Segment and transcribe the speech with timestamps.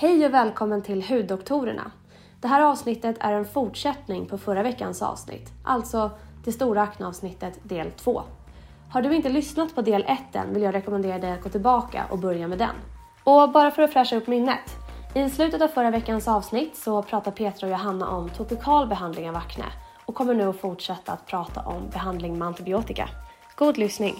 [0.00, 1.90] Hej och välkommen till Huddoktorerna.
[2.40, 6.10] Det här avsnittet är en fortsättning på förra veckans avsnitt, alltså
[6.44, 8.22] det stora akneavsnittet del 2.
[8.90, 12.06] Har du inte lyssnat på del 1 än vill jag rekommendera dig att gå tillbaka
[12.10, 12.74] och börja med den.
[13.24, 14.76] Och bara för att fräscha upp minnet.
[15.14, 19.36] I slutet av förra veckans avsnitt så pratar Petra och Johanna om topikal behandling av
[19.36, 19.64] akne
[20.06, 23.08] och kommer nu att fortsätta att prata om behandling med antibiotika.
[23.56, 24.14] God lyssning!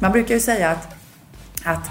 [0.00, 0.96] Man brukar ju säga att,
[1.64, 1.90] att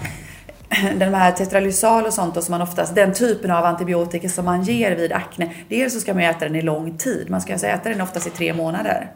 [1.00, 4.64] den här tetralysal och sånt och som man oftast, den typen av antibiotika som man
[4.64, 7.30] ger vid akne, dels så ska man ju äta den i lång tid.
[7.30, 9.12] Man ska alltså äta den oftast i tre månader.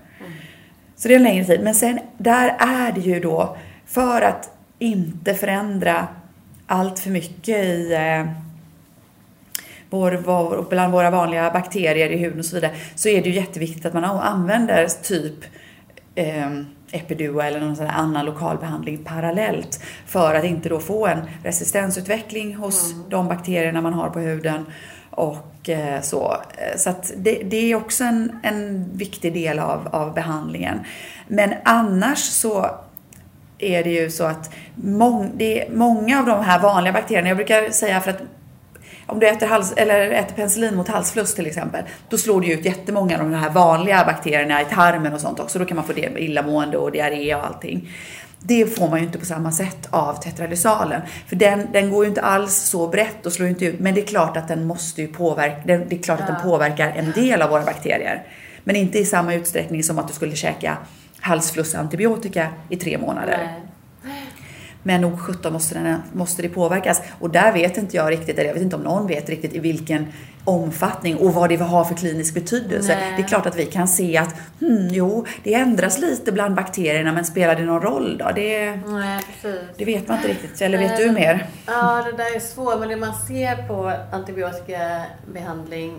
[0.95, 1.63] Så det är en längre tid.
[1.63, 6.07] Men sen, där är det ju då, för att inte förändra
[6.67, 8.31] allt för mycket i eh,
[9.89, 13.35] vår, vår, bland våra vanliga bakterier i huden och så vidare, så är det ju
[13.35, 15.45] jätteviktigt att man använder typ
[16.16, 16.50] eh,
[16.94, 22.55] Epiduo eller någon sån annan lokal behandling parallellt för att inte då få en resistensutveckling
[22.55, 23.09] hos mm.
[23.09, 24.66] de bakterierna man har på huden
[25.09, 26.38] och eh, så.
[26.77, 30.80] Så det, det är också en, en viktig del av, av behandlingen.
[31.27, 32.69] Men annars så
[33.57, 37.69] är det ju så att mång, det många av de här vanliga bakterierna, jag brukar
[37.69, 38.22] säga för att
[39.06, 42.66] om du äter, hals, eller äter penicillin mot halsfluss till exempel, då slår du ut
[42.66, 45.59] jättemånga av de här vanliga bakterierna i tarmen och sånt också.
[45.59, 47.90] Då kan man få illamående och diarré och allting.
[48.40, 51.02] Det får man ju inte på samma sätt av tetralysalen.
[51.28, 53.80] För den, den går ju inte alls så brett och slår inte ut.
[53.80, 56.94] Men det är klart att den måste ju påverka, det är klart att den påverkar
[56.96, 58.24] en del av våra bakterier.
[58.64, 60.78] Men inte i samma utsträckning som att du skulle käka
[61.20, 63.38] halsflussantibiotika i tre månader.
[63.38, 63.62] Nej.
[64.84, 67.02] Men nog 17 måste, måste det påverkas.
[67.20, 69.59] Och där vet inte jag riktigt, eller jag vet inte om någon vet riktigt i
[69.59, 70.08] vilken
[70.45, 72.95] omfattning och vad det har för klinisk betydelse.
[72.95, 73.14] Nej.
[73.17, 77.12] Det är klart att vi kan se att, hmm, jo, det ändras lite bland bakterierna,
[77.12, 78.31] men spelar det någon roll då?
[78.35, 79.22] Det, Nej,
[79.78, 80.62] det vet man inte riktigt.
[80.62, 81.47] Eller vet du mer?
[81.66, 85.97] Ja, det där är svårt, men det man ser på antibiotikabehandling,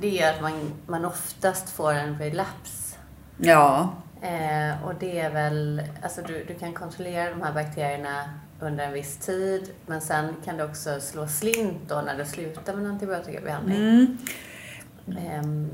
[0.00, 0.52] det är att man,
[0.86, 2.96] man oftast får en relaps.
[3.36, 3.92] Ja.
[4.22, 8.24] Eh, och det är väl, alltså du, du kan kontrollera de här bakterierna
[8.60, 12.74] under en viss tid, men sen kan det också slå slint då när du slutar
[12.74, 13.76] med en antibiotikabehandling.
[13.76, 14.18] Mm.
[15.40, 15.70] Um,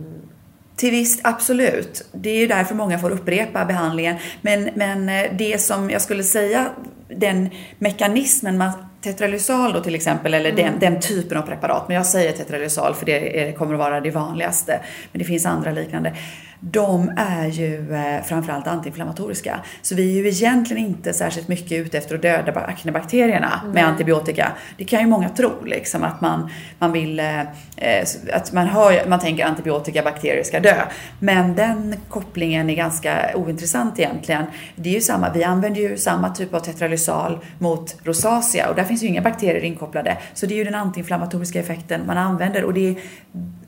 [0.76, 2.08] till visst, absolut.
[2.12, 4.16] Det är ju därför många får upprepa behandlingen.
[4.40, 6.70] Men, men eh, det som jag skulle säga,
[7.08, 10.64] den mekanismen man Tetralysal då till exempel, eller mm.
[10.64, 14.00] den, den, typen av preparat, men jag säger tetralysal för det är, kommer att vara
[14.00, 14.80] det vanligaste.
[15.12, 16.14] Men det finns andra liknande
[16.60, 19.60] de är ju eh, framförallt antiinflammatoriska.
[19.82, 23.72] Så vi är ju egentligen inte särskilt mycket ute efter att döda aknebakterierna mm.
[23.72, 24.52] med antibiotika.
[24.76, 29.08] Det kan ju många tro, liksom att man, man vill, eh, eh, att man, hör,
[29.08, 30.82] man tänker antibiotika, bakterier ska dö.
[31.20, 34.44] Men den kopplingen är ganska ointressant egentligen.
[34.76, 38.84] Det är ju samma, vi använder ju samma typ av tetralysal mot rosacea och där
[38.84, 40.16] finns ju inga bakterier inkopplade.
[40.34, 42.96] Så det är ju den antiinflammatoriska effekten man använder och det är,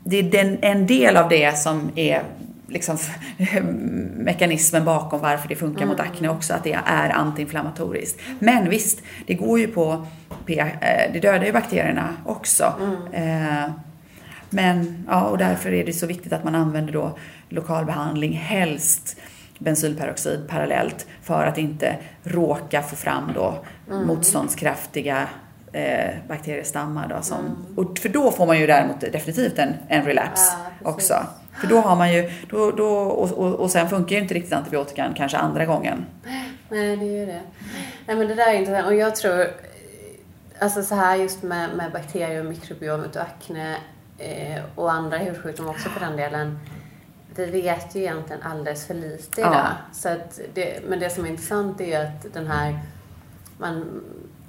[0.03, 2.23] det är den, en del av det som är
[2.71, 2.97] liksom,
[4.13, 5.89] mekanismen bakom varför det funkar mm.
[5.89, 8.21] mot akne också, att det är antiinflammatoriskt.
[8.39, 10.05] Men visst, det går ju på,
[10.47, 10.67] eh,
[11.13, 12.73] det dödar ju bakterierna också.
[12.81, 13.63] Mm.
[13.63, 13.71] Eh,
[14.49, 17.17] men, ja, och därför är det så viktigt att man använder då
[17.49, 19.17] lokalbehandling, helst
[19.59, 24.07] bensylperoxid parallellt för att inte råka få fram då mm.
[24.07, 25.27] motståndskraftiga
[25.73, 27.07] eh, bakteriestammar.
[27.07, 27.77] Då, som, mm.
[27.77, 31.13] och, för då får man ju däremot definitivt en, en relapse ja, också.
[31.53, 34.53] För då har man ju, då, då, och, och, och sen funkar ju inte riktigt
[34.53, 36.05] antibiotikan kanske andra gången.
[36.69, 37.41] Nej, det gör det.
[38.05, 38.87] Nej, men det där är intressant.
[38.87, 39.47] Och jag tror,
[40.59, 43.77] alltså så här just med, med bakterier och mikrobiomet och akne
[44.17, 46.59] eh, och andra hudsjukdomar också för den delen.
[47.35, 49.53] Vi vet ju egentligen alldeles för lite idag.
[49.53, 49.67] Ja.
[49.93, 50.15] Så
[50.53, 52.79] det, men det som är intressant är ju att den här,
[53.57, 54.03] man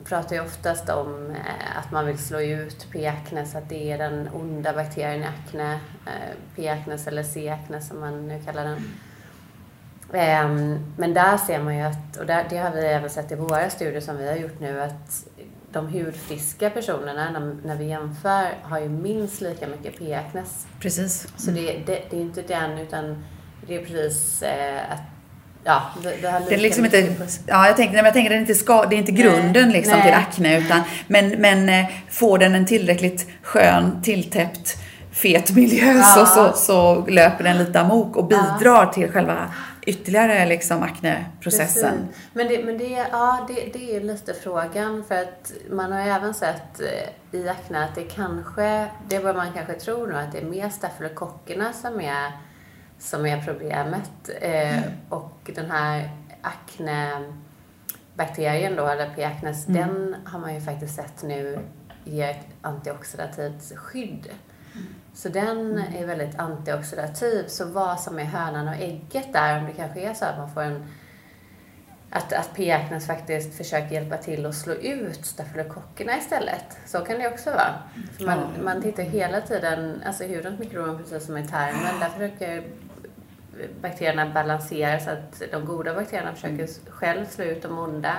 [0.05, 4.29] pratar ju oftast om eh, att man vill slå ut P-acnes, att det är den
[4.33, 5.73] onda bakterien i akne,
[6.07, 8.85] eh, P-acnes eller C-acnes som man nu kallar den.
[10.13, 13.71] Ehm, men där ser man ju att, och det har vi även sett i våra
[13.71, 15.27] studier som vi har gjort nu, att
[15.73, 20.67] de hudfriska personerna, när, vi jämför, har ju minst lika mycket P-acnes.
[20.81, 21.29] Precis.
[21.37, 23.25] Så det, det, det är inte den, utan
[23.67, 25.01] det är precis eh, att
[25.65, 27.15] Ja, det, det, det är liksom inte,
[27.47, 29.99] ja, jag tänker, jag tänker det är inte, ska, det är inte grunden nej, liksom
[29.99, 30.03] nej.
[30.03, 34.77] till akne, utan, men, men eh, får den en tillräckligt skön, tilltäppt,
[35.13, 36.03] fet miljö ja.
[36.03, 38.93] så, så, så löper den lite amok och bidrar ja.
[38.93, 39.53] till själva
[39.87, 42.09] ytterligare liksom akneprocessen.
[42.09, 42.31] Precis.
[42.33, 46.11] Men, det, men det, ja, det, det är lite frågan för att man har ju
[46.11, 50.15] även sett eh, i akne att det kanske, det är vad man kanske tror nu,
[50.15, 52.33] att det är mer stafylokockerna som är,
[53.03, 54.11] som är problemet.
[54.41, 54.91] Eh, Mm.
[55.09, 56.11] och den här
[56.43, 59.25] aknebakterien då, eller P.
[59.25, 59.81] acnes, Mm.
[59.81, 61.59] den har man ju faktiskt sett nu
[62.05, 64.29] ger ett antioxidativt skydd.
[65.15, 65.95] Så den Mm.
[66.03, 67.45] är väldigt antioxidativ.
[67.49, 70.51] Så vad som är hönan och ägget där, om det kanske är så att man
[70.55, 70.87] får en
[72.15, 72.73] att, att P.
[72.73, 76.79] acnes faktiskt försöker hjälpa till att slå ut stafylokockerna istället.
[76.87, 77.75] Så kan det också vara.
[78.19, 82.65] För man, man tittar hela tiden, alltså hudens mikrobiom precis som i tarmen, där försöker
[83.83, 88.13] bakterierna balansera så att de goda bakterierna försöker själv slå ut de onda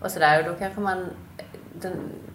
[0.00, 0.38] och sådär.
[0.38, 1.06] Och då kanske man,
[1.80, 1.92] den,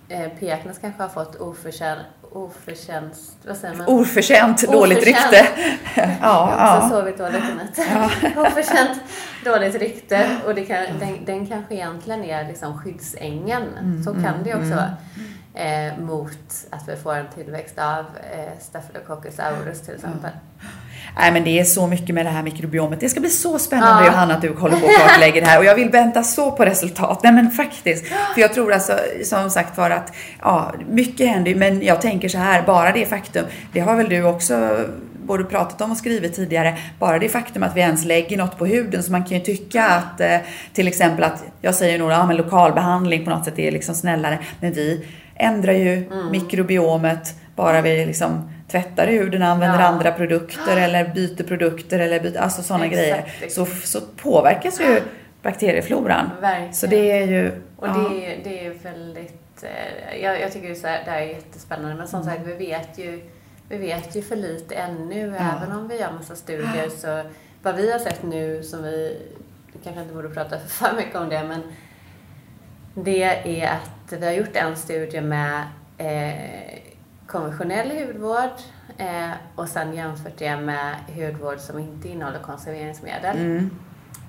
[0.10, 0.52] eh, P.
[0.52, 2.02] acnes kanske har fått oförtjänt,
[2.32, 3.88] oförtjänst, vad säger man?
[3.88, 5.32] Oförtjänt dåligt Oförtjänt.
[5.34, 5.48] rykte.
[6.22, 6.90] ja, ja.
[6.92, 8.38] sovit dåligt i natt.
[8.38, 9.02] Oförtjänt
[9.46, 10.38] dåligt rykte.
[10.46, 13.64] Och det kan, den, den kanske egentligen är liksom skyddsängen.
[13.80, 14.94] Mm, Så kan det ju också vara.
[15.54, 20.32] Eh, mot att vi får en tillväxt av eh, Staphylococcus aureus till exempel.
[21.20, 23.00] Nej men det är så mycket med det här mikrobiomet.
[23.00, 24.12] Det ska bli så spännande Ja.
[24.12, 26.66] Johanna att du håller på och kartlägger det här och jag vill vänta så på
[26.66, 27.20] resultat.
[27.24, 28.08] Nej men faktiskt.
[28.08, 28.94] För jag tror alltså
[29.24, 33.46] som sagt var att ja, mycket händer men jag tänker så här, bara det faktum,
[33.74, 34.86] det har väl du också
[35.24, 38.66] både pratat om och skrivit tidigare, bara det faktum att vi ens lägger något på
[38.66, 40.38] huden så man kan ju tycka att eh,
[40.74, 44.40] till exempel att, jag säger nog, ja men lokalbehandling på något sätt är liksom snällare,
[44.60, 45.06] men vi
[45.36, 49.86] ändrar ju mikrobiomet bara vi liksom tvättar huden, använder Ja.
[49.86, 53.34] andra produkter eller byter produkter eller byter, alltså sådana grejer.
[53.50, 55.02] Så, så påverkas ju
[55.42, 56.30] bakteriefloran.
[56.42, 56.74] Verkligen.
[56.74, 57.52] Så det är ju...
[57.78, 59.64] Och det, är- det är väldigt...
[59.64, 61.96] Eh, jag, jag tycker så här, det här är jättespännande.
[61.96, 63.22] Men som sagt, vi vet ju,
[63.70, 65.36] vi vet ju för lite ännu.
[65.38, 67.24] Även om vi gör massa studier så...
[67.62, 69.18] Vad vi har sett nu som vi...
[69.74, 71.62] vi kanske inte borde prata för mycket om det, men
[72.94, 73.24] det
[73.64, 75.62] är att vi har gjort en studie med
[75.98, 76.78] eh,
[77.28, 78.52] konventionell hudvård
[78.98, 83.38] eh, och sen jämfört det med hudvård som inte innehåller konserveringsmedel.
[83.38, 83.70] Mm.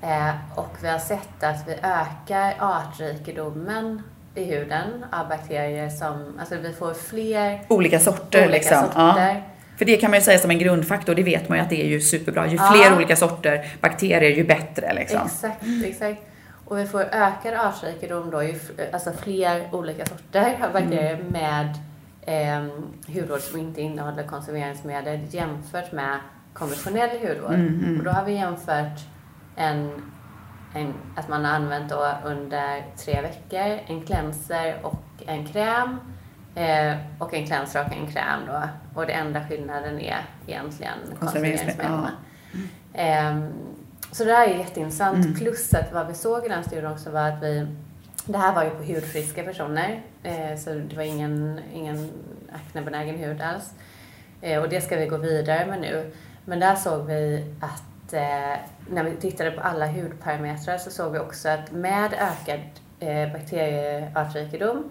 [0.03, 4.03] Eh, och vi har sett att vi ökar artrikedomen
[4.35, 8.83] i huden av bakterier som, alltså vi får fler Olika sorter olika liksom.
[8.85, 9.35] sorter.
[9.35, 9.41] Ja.
[9.79, 11.83] För det kan man ju säga som en grundfaktor, det vet man ju att det
[11.83, 12.47] är ju superbra.
[12.47, 12.73] Ju Ja.
[12.75, 15.21] fler olika sorter bakterier, ju bättre liksom.
[15.27, 16.21] Exakt, exakt.
[16.65, 18.59] Och vi får ökad artrikedom då, ju,
[18.93, 21.27] alltså fler olika sorter av bakterier Mm.
[21.27, 21.75] med
[22.29, 22.67] eh,
[23.15, 26.19] hudvård som inte innehåller konserveringsmedel jämfört med
[26.53, 27.55] konventionell hudvård.
[27.55, 27.99] Mm, mm.
[27.99, 29.01] Och då har vi jämfört
[29.57, 29.91] en,
[30.75, 36.01] en, att man har använt då under tre veckor en cleanser och en kräm.
[36.55, 38.63] Eh, och en cleanser och en kräm då.
[38.95, 42.13] Och det enda skillnaden är egentligen Konserveringsmedel, konserveringsmedlen.
[42.95, 43.53] Ehm,
[44.13, 45.25] så det här är jätteintressant.
[45.25, 45.39] Mm.
[45.39, 47.67] Plus att vad vi såg i den studien också var att vi,
[48.29, 52.11] det här var ju på hudfriska personer, eh, så det var ingen, ingen
[52.53, 53.73] aknebenägen hud alls.
[54.41, 56.11] Eh, och det ska vi gå vidare med nu.
[56.45, 58.59] Men där såg vi att eh,
[58.91, 62.61] när vi tittade på alla hudparametrar så såg vi också att med ökad
[63.01, 64.85] eh, bakterieartrikedom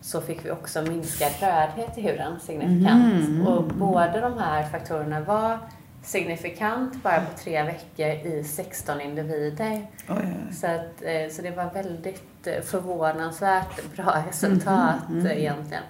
[0.00, 3.28] så fick vi också minskad rödhet i huden signifikant.
[3.28, 3.46] Mhm.
[3.46, 5.58] Och båda de här faktorerna var
[6.02, 9.86] signifikant bara på tre veckor i 16 individer.
[10.08, 10.54] Oj, oj.
[10.54, 15.82] Så, att, eh, så det var väldigt eh, förvånansvärt bra resultat Mhm, eh, egentligen.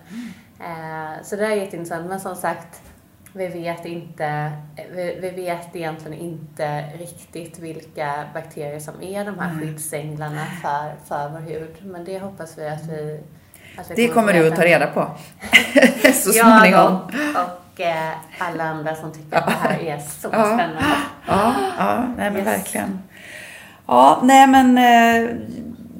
[0.60, 2.06] Eh, Så det är jätteintressant.
[2.08, 2.80] Men som sagt,
[3.32, 4.24] vi vet inte,
[4.76, 9.60] eh, vi, vi vet egentligen inte riktigt vilka bakterier som är de här Nej.
[9.66, 11.76] skyddsänglarna för, för vår hud.
[11.82, 13.20] Men det hoppas vi att vi...
[13.78, 15.10] Att vi Det kommer du att ta reda på.
[16.14, 16.94] Så Jag småningom.
[16.96, 17.42] och,
[17.74, 20.44] och eh, alla andra som tycker att det här är så Ja.
[20.44, 20.84] spännande.
[21.26, 22.46] Ja, ja nej men Yes.
[22.46, 23.02] verkligen.
[23.86, 25.30] Ja, nej men eh,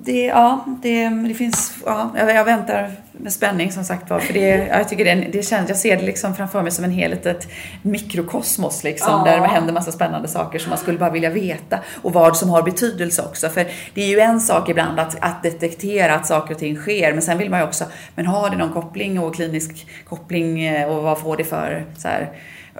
[0.05, 4.19] det, ja, det, det finns, ja, jag, jag väntar med spänning som sagt var.
[4.19, 6.91] För det, jag tycker det, det känns, jag ser det liksom framför mig som en
[6.91, 7.49] hel litet
[7.83, 9.13] mikrokosmos liksom.
[9.13, 9.33] Ja.
[9.33, 11.79] Där det händer massa spännande saker som man skulle bara vilja veta.
[12.03, 13.49] Och vad som har betydelse också.
[13.49, 17.13] För det är ju en sak ibland att, att detektera att saker och ting sker.
[17.13, 17.85] Men sen vill man ju också,
[18.15, 22.09] men har det någon koppling och klinisk koppling eh, och vad får det för så
[22.09, 22.31] här,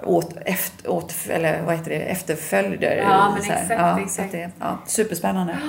[0.03, 2.95] åt, efter, åt, eller vad heter det, efterföljder.
[2.95, 4.31] Ja, men exakt, ja, exakt.
[4.31, 5.57] Det, ja, superspännande.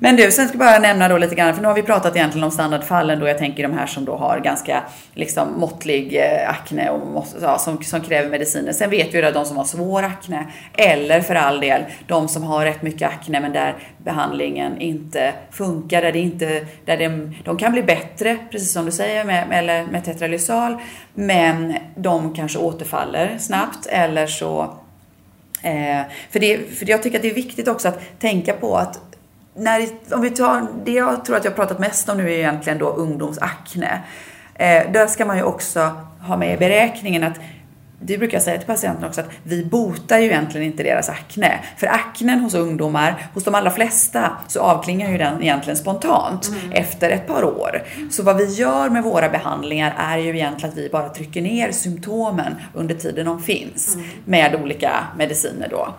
[0.00, 2.16] Men du, sen ska jag bara nämna då lite grann, för nu har vi pratat
[2.16, 4.82] egentligen om standardfallen då, jag tänker de här som då har ganska
[5.14, 8.72] liksom måttlig eh, akne och ja, som, som kräver mediciner.
[8.72, 12.28] Sen vet vi ju att de som har svår akne, eller för all del de
[12.28, 17.34] som har rätt mycket akne men där behandlingen inte funkar, där det inte, där de,
[17.44, 20.76] de kan bli bättre, precis som du säger med, med, eller med tetralysal,
[21.14, 24.74] men de kanske återfaller snabbt eller så
[25.62, 29.07] Eh, för, det, för jag tycker att det är viktigt också att tänka på att
[29.58, 32.36] när, om vi tar, det jag tror att jag har pratat mest om nu är
[32.36, 34.02] egentligen då ungdomsakne.
[34.54, 37.40] Eh, där ska man ju också ha med i beräkningen att
[38.00, 41.60] det brukar jag säga till patienten också att vi botar ju egentligen inte deras akne.
[41.76, 46.72] För aknen hos ungdomar, hos de allra flesta, så avklingar ju den egentligen spontant mm.
[46.72, 47.82] efter ett par år.
[48.10, 51.72] Så vad vi gör med våra behandlingar är ju egentligen att vi bara trycker ner
[51.72, 54.08] symptomen under tiden de finns mm.
[54.24, 55.94] med olika mediciner då.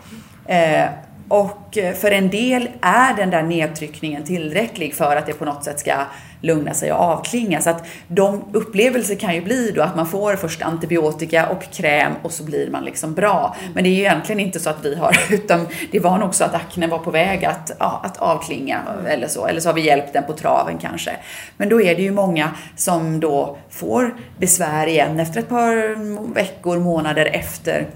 [0.54, 0.86] Eh,
[1.30, 5.80] och för en del är den där nedtryckningen tillräcklig för att det på något sätt
[5.80, 5.94] ska
[6.42, 7.62] lugna sig och avklinga.
[7.62, 12.14] Så att de upplevelser kan ju bli då att man får först antibiotika och kräm
[12.22, 13.56] och så blir man liksom bra.
[13.74, 16.44] Men det är ju egentligen inte så att vi har, utan det var nog så
[16.44, 19.48] att aknen var på väg att, ja, att avklinga eller så.
[19.48, 21.12] Eller så har vi hjälpt den på traven kanske.
[21.58, 26.80] Men då är det ju många som då får besvär igen efter ett par veckor,
[26.80, 27.88] månader efter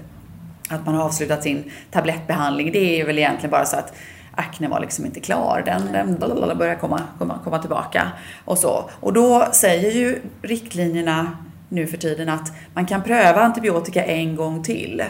[0.74, 2.72] att man har avslutat sin tablettbehandling.
[2.72, 3.94] Det är väl egentligen bara så att
[4.34, 5.62] akne var liksom inte klar.
[5.66, 8.08] Den, den börjar komma, komma, komma tillbaka
[8.44, 8.90] och så.
[9.00, 11.36] Och då säger ju riktlinjerna
[11.68, 15.02] nu för tiden att man kan pröva antibiotika en gång till,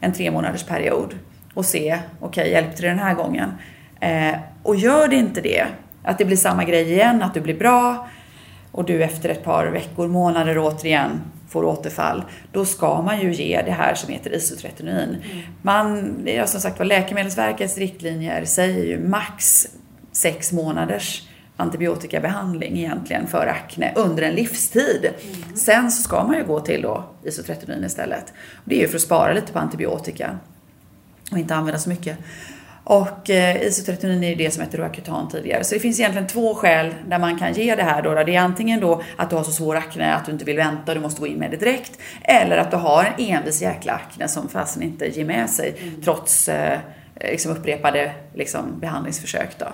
[0.00, 1.14] en tre månaders period
[1.54, 3.52] och se, okej, okay, hjälpte det den här gången?
[4.00, 5.66] Eh, och gör det inte det,
[6.02, 8.08] att det blir samma grej igen, att du blir bra
[8.72, 11.10] och du efter ett par veckor, månader återigen
[11.50, 15.08] får återfall, då ska man ju ge det här som heter isotretinoin.
[15.08, 15.42] Mm.
[15.62, 19.66] Man, det är som sagt var Läkemedelsverkets riktlinjer säger ju max
[20.12, 25.04] sex månaders antibiotikabehandling egentligen för akne under en livstid.
[25.04, 25.56] Mm.
[25.56, 28.32] Sen så ska man ju gå till då isotretinoin istället.
[28.64, 30.38] Det är ju för att spara lite på antibiotika
[31.30, 32.18] och inte använda så mycket.
[32.90, 35.64] Och eh, isotretinoin är ju det som heter Roacutan tidigare.
[35.64, 38.14] Så det finns egentligen två skäl där man kan ge det här då.
[38.14, 40.92] Det är antingen då att du har så svår akne att du inte vill vänta
[40.92, 41.98] och du måste gå in med det direkt.
[42.22, 46.02] Eller att du har en envis jäkla akne som fasen inte ger med sig mm.
[46.02, 46.78] trots eh,
[47.20, 49.66] liksom upprepade liksom, behandlingsförsök då.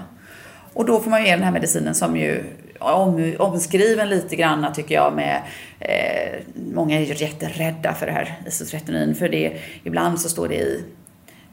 [0.72, 2.44] Och då får man ge den här medicinen som ju
[2.78, 5.42] om, omskriven lite grann tycker jag med
[5.80, 6.40] eh,
[6.72, 10.84] Många är ju jätterädda för det här isotretinoin för det ibland så står det i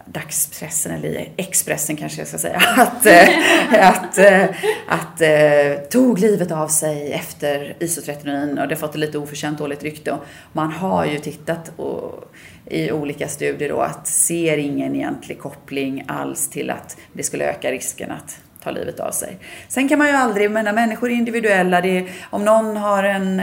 [0.05, 4.43] dagspressen, eller Expressen kanske jag ska säga, att, äh, att, eh,
[4.87, 9.57] att eh, tog livet av sig efter isotretinoin och det har fått ett lite oförtjänt
[9.57, 10.17] dåligt rykte.
[10.51, 12.33] Man har ju tittat och,
[12.65, 17.71] i olika studier då att ser ingen egentlig koppling alls till att det skulle öka
[17.71, 19.37] risken att ta livet av sig.
[19.67, 21.81] Sen kan man ju aldrig, men människor är individuella.
[21.81, 23.41] Det är, om någon har en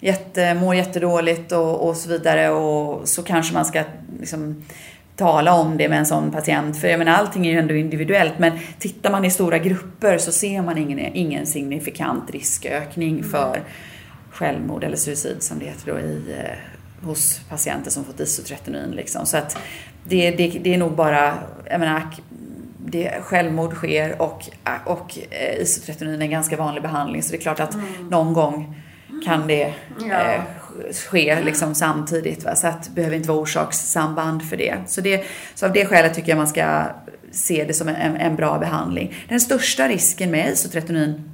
[0.00, 3.82] jätte, mår jättedåligt och, och så vidare och så kanske man ska
[4.20, 4.64] liksom,
[5.16, 6.80] tala om det med en sån patient.
[6.80, 8.38] För jag menar, allting är ju ändå individuellt.
[8.38, 13.30] Men tittar man i stora grupper så ser man ingen, ingen signifikant riskökning mm.
[13.30, 13.62] för
[14.30, 18.90] självmord eller suicid som det heter då i, eh, hos patienter som fått isotretinoin.
[18.90, 19.26] Liksom.
[19.26, 19.58] Så att
[20.04, 21.34] det, det, det är nog bara,
[21.70, 22.02] jag menar,
[22.78, 24.48] det, självmord sker och,
[24.84, 27.22] och eh, isotretinoin är en ganska vanlig behandling.
[27.22, 28.08] Så det är klart att mm.
[28.10, 28.80] någon gång
[29.24, 29.74] kan det
[30.08, 30.20] ja.
[30.20, 30.40] eh,
[31.08, 32.44] ske liksom samtidigt.
[32.44, 32.56] Va?
[32.56, 34.76] Så att det behöver inte vara orsakssamband för det.
[34.86, 35.24] Så, det.
[35.54, 36.84] så av det skälet tycker jag man ska
[37.32, 39.14] se det som en, en bra behandling.
[39.28, 41.30] Den största risken med isotretinoin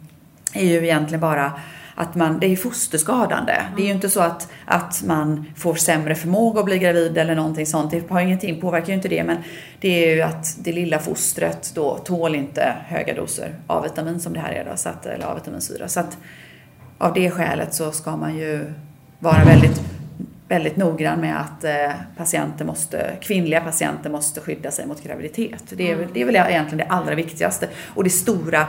[0.53, 1.53] är ju egentligen bara
[1.95, 3.53] att man, det är fosterskadande.
[3.53, 3.73] Mm.
[3.77, 7.35] Det är ju inte så att, att man får sämre förmåga att bli gravid eller
[7.35, 7.91] någonting sånt.
[7.91, 9.25] Det har ingenting, påverkar ju inte det.
[9.25, 9.37] Men
[9.81, 14.33] det är ju att det lilla fostret då tål inte höga doser av vitamin som
[14.33, 15.89] det här är då, så att, eller av vitaminsyra.
[15.89, 16.19] Så att
[16.99, 18.73] av det skälet så ska man ju
[19.21, 19.81] vara väldigt,
[20.49, 25.65] väldigt noggrann med att eh, patienter måste, kvinnliga patienter måste skydda sig mot graviditet.
[25.71, 26.09] Det är, mm.
[26.13, 27.69] det är väl egentligen det allra viktigaste.
[27.95, 28.67] Och det stora,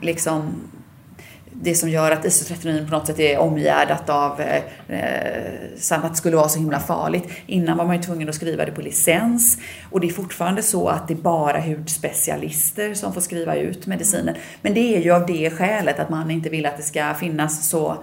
[0.00, 0.54] liksom,
[1.52, 6.16] det som gör att isotretinoin på något sätt är omgärdat av eh, eh att det
[6.16, 7.28] skulle vara så himla farligt.
[7.46, 9.58] Innan var man ju tvungen att skriva det på licens
[9.90, 14.34] och det är fortfarande så att det är bara hudspecialister som får skriva ut medicinen.
[14.62, 17.68] Men det är ju av det skälet att man inte vill att det ska finnas
[17.68, 17.96] så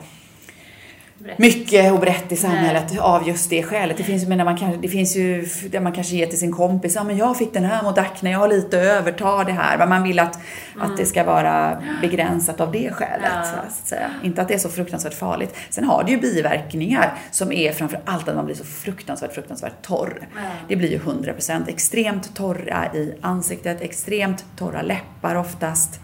[1.37, 2.99] mycket och brett i samhället Nej.
[2.99, 3.97] av just det skälet.
[3.97, 7.03] Det finns, men man det finns ju där man kanske ger till sin kompis, ja
[7.03, 9.77] men jag fick den här mot akne, jag har lite över, ta det här.
[9.77, 10.39] Men man vill att,
[10.75, 10.91] mm.
[10.91, 13.31] att det ska vara begränsat av det skälet.
[13.35, 13.43] Ja.
[13.43, 14.11] Så att säga.
[14.23, 15.55] Inte att det är så fruktansvärt farligt.
[15.69, 19.81] Sen har det ju biverkningar som är framför allt att man blir så fruktansvärt, fruktansvärt
[19.81, 20.27] torr.
[20.35, 20.41] Ja.
[20.67, 25.99] Det blir ju 100% extremt torra i ansiktet, extremt torra läppar oftast.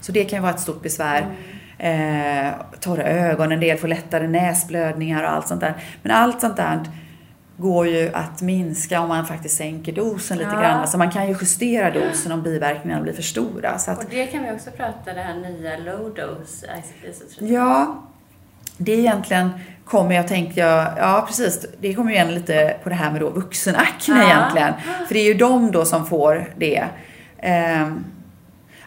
[0.00, 1.22] Så det kan ju vara ett stort besvär.
[1.22, 2.48] Mm eh,
[2.80, 5.74] torra ögon, en del får lättare näsblödningar och allt sånt där.
[6.02, 6.80] Men allt sånt där
[7.56, 10.60] går ju att minska om man faktiskt sänker dosen lite ja.
[10.60, 10.80] grann.
[10.80, 13.78] Alltså man kan ju justera dosen om biverkningarna blir för stora.
[13.78, 16.66] Så att, och det kan vi också prata det här nya low dose
[17.38, 18.02] Ja,
[18.76, 19.50] det är egentligen
[19.84, 20.64] kommer jag tänka,
[20.98, 24.22] ja precis, det kommer ju igen lite på det här med då vuxenakne Ja.
[24.22, 24.72] egentligen.
[25.06, 26.84] För det är ju de då som får det.
[27.38, 28.04] Ehm,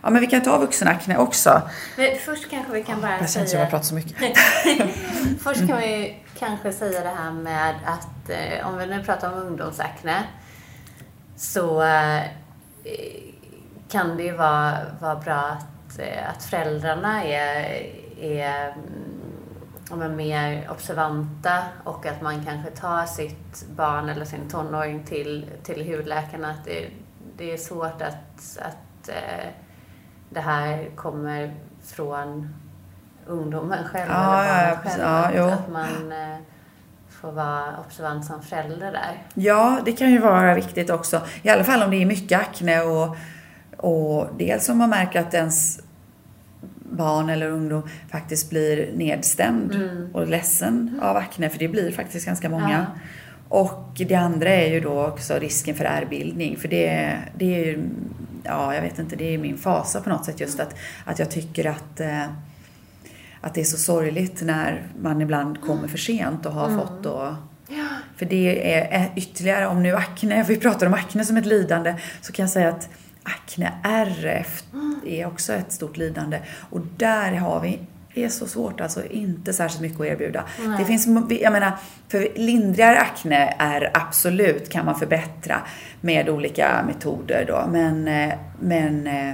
[0.04, 1.62] ja men vi kan ta vuxenakne också.
[1.98, 3.64] Men först kanske vi kan bara Jag känner att säga...
[3.64, 4.18] jag har så mycket.
[5.44, 9.40] Först kan vi kanske säga det här med att eh, om vi nu pratar om
[9.40, 10.24] ungdomsakne
[11.36, 12.22] så eh,
[13.90, 17.86] kan det ju vara, vara bra att, eh, att föräldrarna är,
[18.22, 25.04] är mm, men mer observanta och att man kanske tar sitt barn eller sin tonåring
[25.04, 26.50] till, till hudläkarna.
[26.50, 26.90] Att det,
[27.38, 29.10] det är svårt att, att
[30.30, 32.54] det här kommer från
[33.28, 35.02] ungdomen själv Ja, eller ja, ja, själv.
[35.36, 36.38] ja, att, att man eh,
[37.10, 39.24] får vara observant som förälder där.
[39.34, 41.22] Ja, det kan ju vara viktigt också.
[41.42, 43.16] I alla fall om det är mycket akne och,
[43.78, 45.80] och dels om man märker att ens
[46.92, 52.50] barn eller ungdom faktiskt blir nedstämd och ledsen av akne, för det blir faktiskt ganska
[52.50, 52.86] många.
[53.50, 57.90] Och det andra är ju då också risken för ärrbildning, för det, det är ju,
[58.44, 61.32] ja jag vet inte, det är min fasa på något sätt just att, att jag
[61.32, 62.26] tycker att eh,
[63.42, 67.36] att det är så sorgligt när man ibland kommer för sent och har fått då
[68.20, 72.32] för det är ytterligare, om nu akne, vi pratar om akne som ett lidande, så
[72.32, 72.90] kan jag säga att
[73.24, 74.64] akne RF
[75.06, 76.40] är också ett stort lidande.
[76.70, 77.80] Och där har vi,
[78.16, 80.44] är så svårt alltså, inte särskilt mycket att erbjuda.
[80.80, 81.08] Det finns,
[81.42, 81.72] jag menar,
[82.08, 85.62] för lindrigare akne är absolut, kan man förbättra
[86.02, 89.34] med olika metoder då, men, eh, men eh,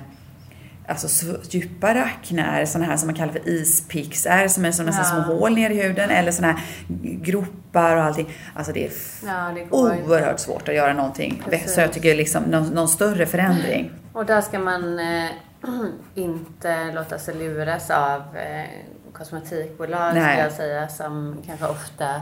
[0.88, 4.72] Alltså så djupare akne är sådana här som man kallar för ispix är som är
[4.72, 5.24] som nästan Ja.
[5.25, 6.63] små hål ner i huden eller sådana här
[7.01, 8.29] gropar och allting.
[8.55, 8.91] Alltså det är
[9.25, 10.03] Ja, det går inte.
[10.10, 11.44] oerhört svårt att göra någonting.
[11.50, 11.74] Precis.
[11.74, 13.91] Så jag tycker liksom någon, någon större förändring.
[14.13, 15.25] Och där ska man eh,
[16.15, 18.69] inte låta sig luras av eh,
[19.13, 20.24] kosmetikbolag Nej.
[20.24, 22.22] skulle jag säga som kanske ofta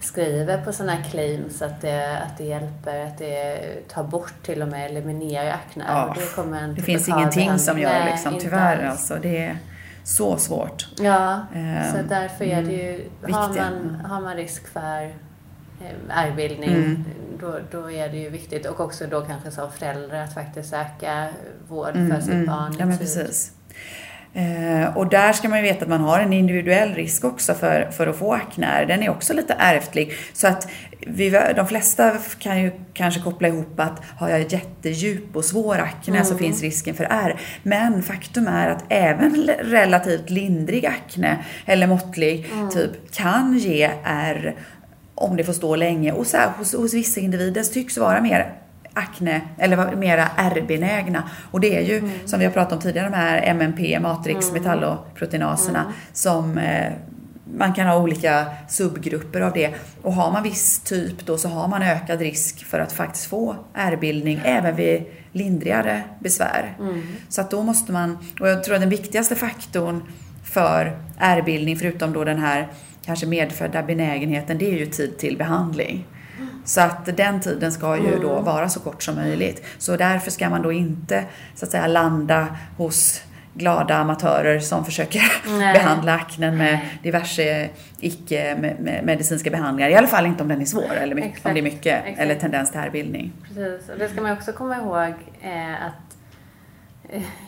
[0.00, 3.58] skriver på sådana claims att det, att det hjälper, att det
[3.88, 5.84] tar bort till och med eliminerar akne.
[5.88, 8.90] Ja, det kommer Det finns total ingenting som gör det liksom, inte tyvärr alls.
[8.90, 9.18] alltså.
[9.22, 9.56] Det är
[10.04, 10.86] så svårt.
[10.98, 13.70] Ja, Ehm, så därför är det ju, har viktiga.
[13.70, 15.10] man, har man risk för eh,
[16.10, 17.04] ärrbildning, Mm.
[17.40, 18.66] då, då är det ju viktigt.
[18.66, 21.28] Och också då kanske som förälder att faktiskt söka
[21.68, 22.46] vård Mm, för sitt mm.
[22.46, 22.76] barn.
[22.78, 23.06] Ja men tid.
[23.06, 23.52] precis.
[24.36, 27.90] Eh, och där ska man ju veta att man har en individuell risk också för,
[27.90, 28.84] för att få akne.
[28.84, 30.12] Den är också lite ärftlig.
[30.32, 30.68] Så att
[31.06, 36.24] vi, de flesta kan ju kanske koppla ihop att har jag jättedjup och svår akne
[36.24, 37.40] så finns risken för ärr.
[37.62, 44.54] Men faktum är att även relativt lindrig akne eller måttlig typ kan ge ärr
[45.14, 46.12] om det får stå länge.
[46.12, 48.54] Och så här, hos, hos vissa individer tycks vara mer
[48.94, 51.22] akne, eller mera ärrbenägna.
[51.50, 55.92] Och det är ju, som vi har pratat om tidigare, de här MMP, matrix, metalloproteinaserna,
[56.12, 56.92] som eh,
[57.56, 59.74] man kan ha olika subgrupper av det.
[60.02, 63.56] Och har man viss typ då så har man ökad risk för att faktiskt få
[63.74, 66.76] ärrbildning även vid lindrigare besvär.
[67.28, 70.02] Så att då måste man, och jag tror att den viktigaste faktorn
[70.44, 72.68] för ärrbildning, förutom då den här
[73.04, 76.04] kanske medfödda benägenheten, det är ju tid till behandling.
[76.64, 79.64] Så att den tiden ska ju då vara så kort som möjligt.
[79.78, 83.22] Så därför ska man då inte så att säga landa hos
[83.54, 85.22] glada amatörer som försöker
[85.74, 87.68] behandla aknen med diverse
[88.00, 89.90] icke-medicinska behandlingar.
[89.90, 91.46] I alla fall inte om den är svår eller my- Exakt.
[91.46, 92.18] om det är mycket Exakt.
[92.20, 93.32] eller tendens till ärrbildning.
[93.48, 96.13] Precis, och det ska man också komma ihåg eh, att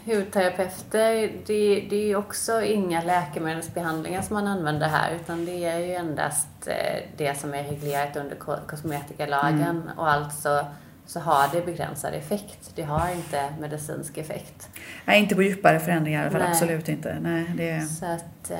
[0.05, 5.79] hudterapeuter, det, det är ju också inga läkemedelsbehandlingar som man använder här utan det är
[5.79, 9.90] ju endast eh, det som är reglerat under ko- kosmetikalagen Mm.
[9.98, 10.66] och alltså
[11.07, 12.70] så har det begränsad effekt.
[12.74, 14.68] Det har inte medicinsk effekt.
[15.05, 16.40] Nej, inte på djupare förändringar i alla fall.
[16.40, 16.50] Nej.
[16.50, 17.16] Absolut inte.
[17.20, 17.81] Nej, det är...
[17.81, 18.59] Så, att, eh,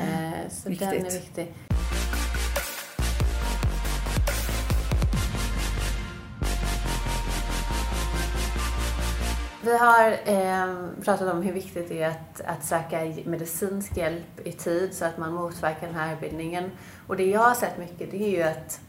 [0.51, 1.15] så den är Viktigt.
[1.15, 1.53] viktig.
[9.67, 10.75] Vi har eh,
[11.05, 15.19] pratat om hur viktigt det är att, att söka medicinsk hjälp i tid så att
[15.19, 16.71] man motverkar den här bildningen.
[17.07, 18.81] Och det jag har sett mycket det är ju att,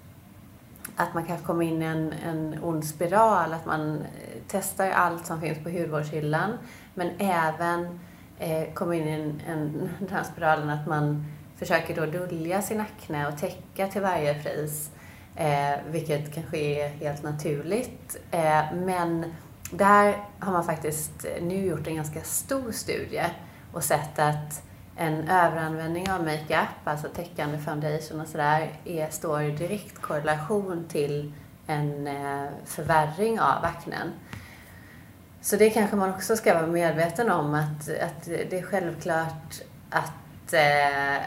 [0.96, 4.04] att man kanske kommer in i en, en ond spiral, att man eh,
[4.48, 6.52] testar allt som finns på hudvårdshyllan
[6.94, 8.00] men även
[8.40, 12.82] eh, kommer in i en, en, den här spiralen att man försöker då dölja sin
[12.82, 14.92] akne och täcka till varje pris.
[15.36, 18.18] Eh, vilket kanske är helt naturligt.
[18.32, 19.26] Eh, men
[19.72, 23.26] där har man faktiskt eh, nu gjort en ganska stor studie
[23.74, 24.62] och sett att
[24.96, 31.34] en överanvändning av makeup, alltså täckande foundation och sådär, är- står i direkt korrelation till
[31.68, 34.12] en eh, förvärring av aknen.
[35.42, 40.54] Så det kanske man också ska vara medveten om att, att det är självklart att,
[40.54, 41.18] eh,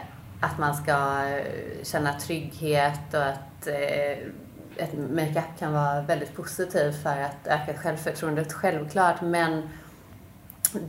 [0.41, 1.23] att man ska
[1.83, 3.67] känna trygghet och att
[4.77, 9.21] ett makeup kan vara väldigt positivt för att öka självförtroendet, självklart.
[9.21, 9.69] Men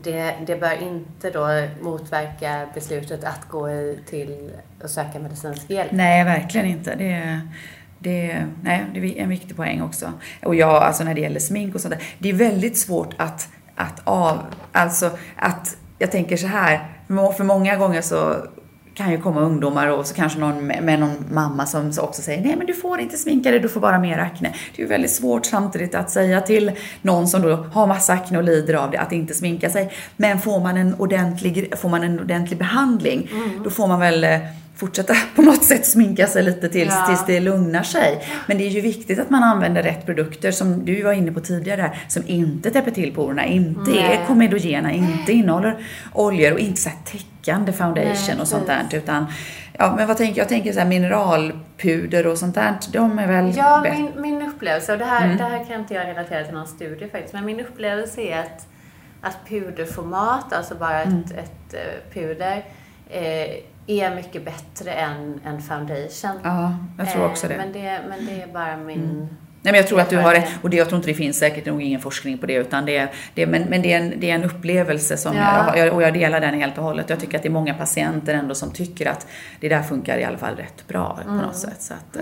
[0.03, 1.47] det, det bör inte då
[1.81, 3.69] motverka beslutet att gå
[4.07, 4.51] till
[4.83, 5.93] och söka medicinsk hjälp.
[5.93, 6.95] Nej, verkligen inte.
[6.95, 7.41] Det,
[7.99, 10.13] det, nej, det är en viktig poäng också.
[10.43, 12.05] Och ja, alltså när det gäller smink och sånt där.
[12.19, 14.39] Det är väldigt svårt att, att av,
[14.73, 18.47] alltså att, jag tänker så här, för många gånger så
[18.95, 22.57] kan ju komma ungdomar och så kanske någon med någon mamma som också säger nej
[22.57, 24.55] men du får inte sminka dig, du får bara mer akne.
[24.77, 28.39] Det är ju väldigt svårt samtidigt att säga till någon som då har massa akne
[28.39, 29.93] och lider av det att inte sminka sig.
[30.17, 33.63] Men får man en ordentlig, får man en ordentlig behandling, mm.
[33.63, 34.39] då får man väl eh,
[34.77, 37.07] fortsätta på något sätt sminka sig lite tills, ja.
[37.07, 38.25] tills det lugnar sig.
[38.47, 41.41] Men det är ju viktigt att man använder rätt produkter som du var inne på
[41.41, 43.99] tidigare som inte täpper till porerna, inte Nej.
[43.99, 45.77] är komedogena, inte innehåller
[46.13, 48.87] oljor och inte så här täckande foundation Nej, och sånt där.
[48.93, 49.27] Utan,
[49.79, 50.49] ja, men vad tänker jag?
[50.49, 54.99] tänker så här mineralpuder och sånt där, de är väl Ja, min, min upplevelse, och
[54.99, 55.37] det här, mm.
[55.37, 58.67] det här kan inte jag relatera till någon studie faktiskt, men min upplevelse är att,
[59.21, 61.21] att puderformat, alltså bara mm.
[61.21, 62.65] ett, ett uh, puder,
[63.11, 66.41] eh, är mycket bättre än, än foundation.
[66.43, 67.57] Ja, jag tror också det.
[67.57, 69.03] Men det, men det är bara min...
[69.03, 69.29] Mm.
[69.65, 70.49] Nej, men jag tror att du har rätt.
[70.63, 72.55] Och det, jag tror inte det finns säkert nog ingen forskning på det.
[72.55, 75.77] Utan det, det, men men det, är en, det är en upplevelse som ja.
[75.77, 77.11] jag, och jag delar den helt och hållet.
[77.11, 79.27] Jag tycker att det är många patienter ändå som tycker att
[79.61, 81.43] det där funkar i alla fall rätt bra på mm.
[81.43, 81.83] något sätt.
[81.83, 82.17] Så att,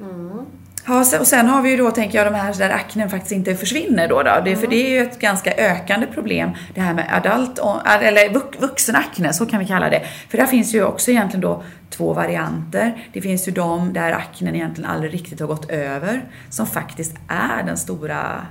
[0.00, 0.46] mm.
[0.86, 3.54] Ja, och sen har vi ju då, tänker jag, de här där aknen faktiskt inte
[3.54, 4.22] försvinner då.
[4.22, 4.22] då.
[4.22, 4.60] Det, mm.
[4.60, 7.58] För det är ju ett ganska ökande problem, det här med adult,
[8.02, 10.02] eller vuxenakne, så kan vi kalla det.
[10.28, 13.08] För där finns ju också egentligen då två varianter.
[13.12, 17.62] Det finns ju de där aknen egentligen aldrig riktigt har gått över, som faktiskt är
[17.62, 18.46] den stora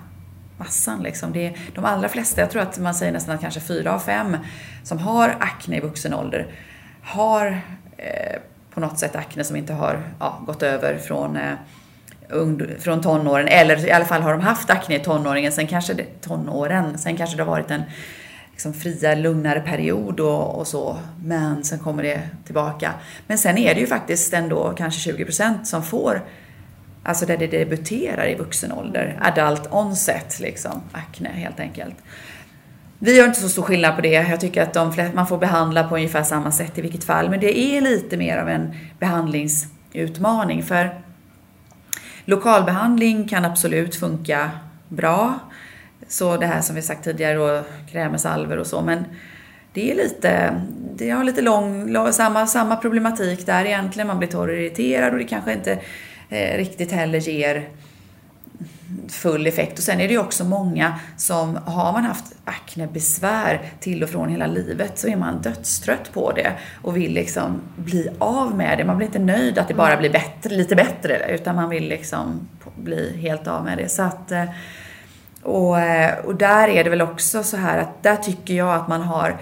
[0.57, 1.03] massan.
[1.03, 1.33] Liksom.
[1.33, 3.99] Det är, de allra flesta, jag tror att man säger nästan att kanske fyra av
[3.99, 4.37] fem
[4.83, 6.47] som har akne i vuxen ålder
[7.03, 7.61] har
[7.97, 8.39] eh,
[8.73, 11.53] på något sätt akne som inte har ja, gått över från eh,
[12.79, 16.21] från tonåren, eller i alla fall har de haft akne i tonåringen, sen kanske det,
[16.21, 17.83] tonåren, sen kanske det har varit en
[18.51, 22.93] liksom fria, lugnare period och, och, så, men sen kommer det tillbaka.
[23.27, 26.21] Men sen är det ju faktiskt ändå kanske 20% som får,
[27.03, 31.95] alltså där det debuterar i vuxen ålder, adult onset liksom, akne helt enkelt.
[32.99, 34.11] Vi gör inte så stor skillnad på det.
[34.11, 37.39] Jag tycker att de, man får behandla på ungefär samma sätt i vilket fall, men
[37.39, 41.01] det är lite mer av en behandlingsutmaning för
[42.25, 44.51] Lokalbehandling kan absolut funka
[44.87, 45.39] bra.
[46.07, 48.81] Så det här som vi sagt tidigare då, krämer, salver och så.
[48.81, 49.05] Men
[49.73, 50.61] det är lite,
[50.95, 54.07] det har lite lång, samma, samma problematik där egentligen.
[54.07, 55.79] Man blir torr och irriterad och det kanske inte
[56.29, 57.69] eh, riktigt heller ger
[59.09, 59.77] full effekt.
[59.77, 64.29] Och sen är det ju också många som, har man haft aknebesvär till och från
[64.29, 68.85] hela livet så är man dödstrött på det och vill liksom bli av med det.
[68.85, 72.47] Man blir inte nöjd att det bara blir bättre, lite bättre utan man vill liksom
[72.75, 73.89] bli helt av med det.
[73.89, 74.45] Så att, eh,
[75.41, 78.87] och, eh, och där är det väl också så här att där tycker jag att
[78.87, 79.37] man har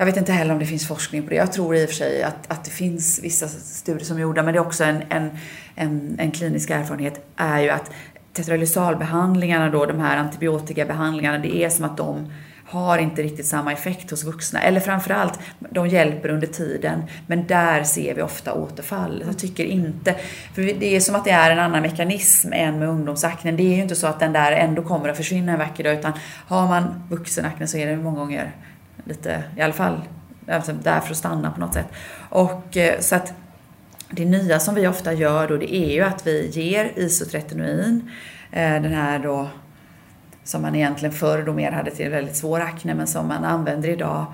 [0.00, 1.36] jag vet inte heller om det finns forskning på det.
[1.36, 4.42] Jag tror i och för sig att, att det finns vissa studier som är gjorda,
[4.42, 5.30] men det är också en, en,
[5.74, 7.90] en, en klinisk erfarenhet, är ju att
[8.32, 12.32] tetralysalbehandlingarna då, de här antibiotikabehandlingarna, det är som att de
[12.64, 14.62] har inte riktigt samma effekt hos vuxna.
[14.62, 19.24] Eller framförallt, de hjälper under tiden, men där ser vi ofta återfall.
[19.26, 20.14] Jag tycker inte,
[20.54, 23.56] för det är som att det är en annan mekanism än med ungdomsaknen.
[23.56, 25.94] Det är ju inte så att den där ändå kommer att försvinna en vacker dag,
[25.94, 26.12] utan
[26.46, 28.52] har man vuxenakne så är det många gånger
[29.10, 30.00] lite, i alla fall,
[30.48, 31.88] alltså där för att stanna på något sätt.
[32.28, 33.32] Och eh, så att
[34.10, 38.10] det nya som vi ofta gör då, det är ju att vi ger isotretinoin,
[38.52, 39.48] eh, den här då
[40.44, 43.88] som man egentligen förr då mer hade till väldigt svår akne, men som man använder
[43.88, 44.26] idag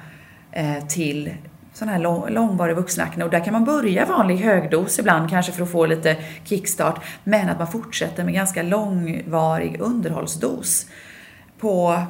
[0.53, 1.35] eh, till
[1.73, 3.25] sån här lång, långvarig vuxenakne.
[3.25, 7.49] Och där kan man börja vanlig högdos ibland, kanske för att få lite kickstart, men
[7.49, 10.87] att man fortsätter med ganska långvarig underhållsdos
[11.59, 12.03] på,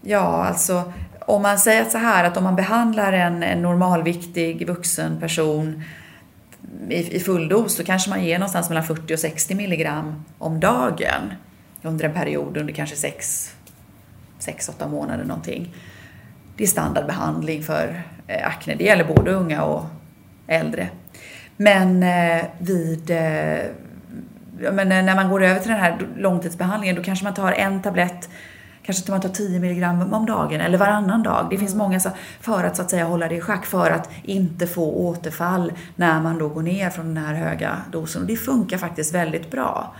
[0.00, 0.92] ja alltså
[1.28, 5.82] om man säger så här att om man behandlar en, en normalviktig vuxen person
[6.88, 10.60] i, i full dos så kanske man ger någonstans mellan 40 och 60 milligram om
[10.60, 11.32] dagen
[11.82, 13.10] under en period under kanske
[14.40, 15.74] 6-8 månader någonting.
[16.56, 18.74] Det är standardbehandling för eh, akne.
[18.74, 19.84] Det gäller både unga och
[20.46, 20.88] äldre.
[21.56, 23.58] Men eh, vid eh,
[24.72, 28.28] men när man går över till den här långtidsbehandlingen då kanske man tar en tablett
[28.88, 31.46] Kanske att man tar 10 mg om dagen eller varannan dag.
[31.50, 31.78] Det finns mm.
[31.78, 34.92] många så, för att så att säga hålla det i schack, för att inte få
[34.92, 38.22] återfall när man då går ner från den här höga dosen.
[38.22, 39.94] Och det funkar faktiskt väldigt bra.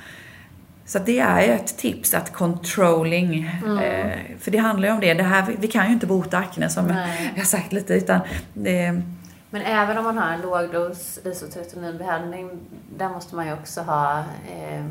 [0.86, 3.78] Så det är ett tips att controlling, mm.
[3.78, 5.14] eh, för det handlar ju om det.
[5.14, 7.32] det här, vi kan ju inte bota akne som Nej.
[7.36, 8.20] jag sagt lite, utan
[8.54, 9.02] det,
[9.50, 12.50] Men även om man har en lågdos isotretinoinbehandling,
[12.98, 14.84] där måste man ju också ha eh,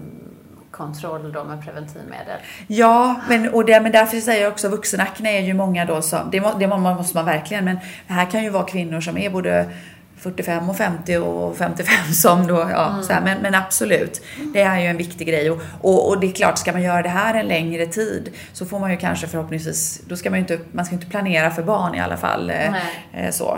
[0.72, 2.40] kontroll då med preventivmedel.
[2.68, 6.32] Ja, men, och det, men därför säger jag också vuxenakne är ju många då som,
[6.32, 9.70] det, det måste man verkligen, men det här kan ju vara kvinnor som är både
[10.18, 13.04] 45 och 50 och 55 som då, ja, mm.
[13.04, 14.22] så här, men, men absolut.
[14.54, 17.02] Det är ju en viktig grej och, och, och, det är klart, ska man göra
[17.02, 20.42] det här en längre tid så får man ju kanske förhoppningsvis, då ska man ju
[20.42, 22.50] inte, man ska inte planera för barn i alla fall.
[22.50, 22.76] Eh,
[23.14, 23.58] eh så.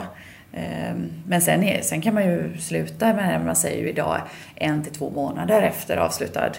[0.54, 4.22] Ehm, men sen, är, sen kan man ju sluta med, man säger ju idag,
[4.56, 6.52] en till två månader efter avslutad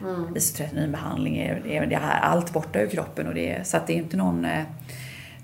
[0.00, 0.36] mm.
[0.36, 3.96] isotretinoinbehandling är, är det här allt borta ur kroppen och det, så att det är
[3.96, 4.62] inte någon eh,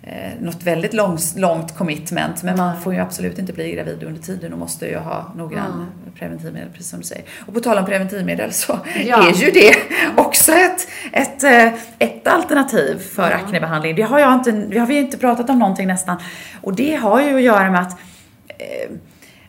[0.03, 2.43] eh, något väldigt långt, långt commitment.
[2.43, 5.73] Men man får ju absolut inte bli gravid under tiden och måste ju ha noggrann
[5.73, 6.15] mm.
[6.19, 7.25] preventivmedel, precis som du säger.
[7.47, 9.29] Och på tal om preventivmedel så ja.
[9.29, 9.75] är ju det
[10.17, 13.45] också ett, ett, eh, ett alternativ för mm.
[13.45, 13.97] aknebehandling.
[13.97, 16.17] Det har, jag inte, det har vi inte pratat om någonting nästan.
[16.61, 17.99] Och det har ju att göra med att
[18.49, 18.91] eh,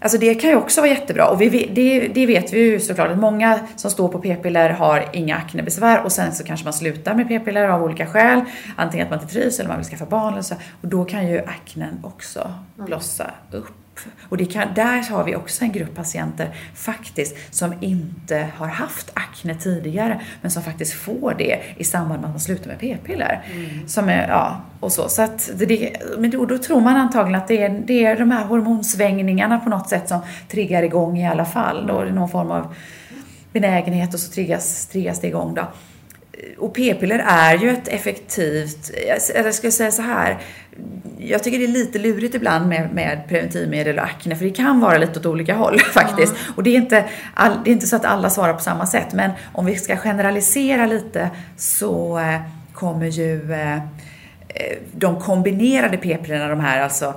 [0.03, 3.11] Alltså det kan ju också vara jättebra och vi, det, det vet vi ju såklart
[3.11, 7.15] att många som står på p-piller har inga aknebesvär och sen så kanske man slutar
[7.15, 8.41] med p-piller av olika skäl.
[8.75, 10.55] Antingen att man inte trivs eller man vill skaffa barn eller så.
[10.81, 13.82] Och då kan ju aknen också blossa upp.
[14.29, 19.11] Och det kan, där har vi också en grupp patienter faktiskt som inte har haft
[19.13, 23.43] akne tidigare men som faktiskt får det i samband med att man slutar med p-piller.
[23.53, 23.87] Mm.
[23.87, 25.09] Som är, ja, och så.
[25.09, 28.31] så att det, men då, då, tror man antagligen att det är, det är de
[28.31, 31.87] här hormonsvängningarna på något sätt som triggar igång i alla fall.
[31.87, 32.75] Då, någon form av
[33.51, 35.67] benägenhet och så triggas, triggas det igång då.
[36.57, 38.91] Och p-piller är ju ett effektivt,
[39.33, 40.37] eller jag ska säga så här,
[41.17, 44.79] jag tycker det är lite lurigt ibland med, med preventivmedel och akne, för det kan
[44.79, 46.33] vara lite åt olika håll faktiskt.
[46.33, 46.53] Mm.
[46.55, 49.13] Och det är, inte all, det är inte så att alla svarar på samma sätt,
[49.13, 52.41] men om vi ska generalisera lite så eh,
[52.73, 53.77] kommer ju eh,
[54.95, 57.13] de kombinerade p-pillerna, de här alltså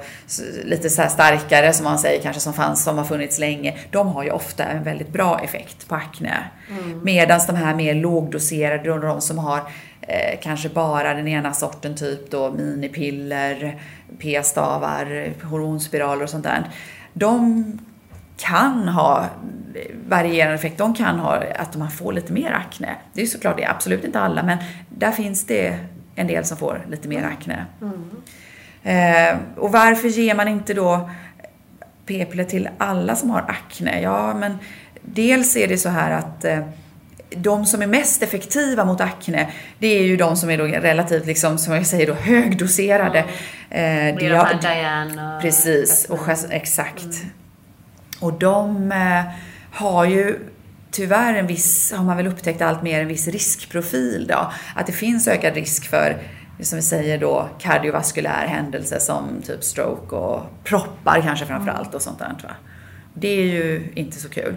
[0.64, 4.22] lite så starkare som man säger kanske som fanns, som har funnits länge, de har
[4.22, 6.44] ju ofta en väldigt bra effekt på akne.
[6.70, 7.00] Mm.
[7.04, 9.58] Medan de här mer lågdoserade, de som har
[10.00, 13.80] eh, kanske bara den ena sorten, typ då minipiller,
[14.18, 16.70] p-stavar, hormonspiraler och sånt där.
[17.12, 17.64] De
[18.36, 19.26] kan ha
[20.08, 20.78] varierande effekt.
[20.78, 22.96] De kan ha att man får lite mer akne.
[23.12, 25.78] Det är såklart det, är absolut inte alla, men där finns det
[26.16, 27.66] en del som får lite mer akne.
[27.80, 28.10] Mm.
[28.82, 31.10] Eh, och varför ger man inte då
[32.06, 34.00] p-piller till alla som har akne?
[34.00, 34.58] Ja, men
[35.02, 36.60] dels är det så här att eh,
[37.30, 39.48] de som är mest effektiva mot akne,
[39.78, 43.24] det är ju de som är då relativt, liksom, som jag säger då, högdoserade.
[43.70, 44.14] Mm.
[44.14, 45.42] Eh, det är Diane och...
[45.42, 47.02] Precis, och, exakt.
[47.02, 47.30] Mm.
[48.20, 49.22] Och de eh,
[49.70, 50.38] har ju
[50.96, 54.52] tyvärr en viss, har man väl upptäckt allt mer en viss riskprofil då.
[54.74, 56.16] Att det finns ökad risk för
[56.60, 62.18] som vi säger då kardiovaskulär händelse som typ stroke och proppar kanske framförallt och sånt
[62.18, 62.36] där.
[62.42, 62.54] Va?
[63.14, 64.56] Det är ju inte så kul.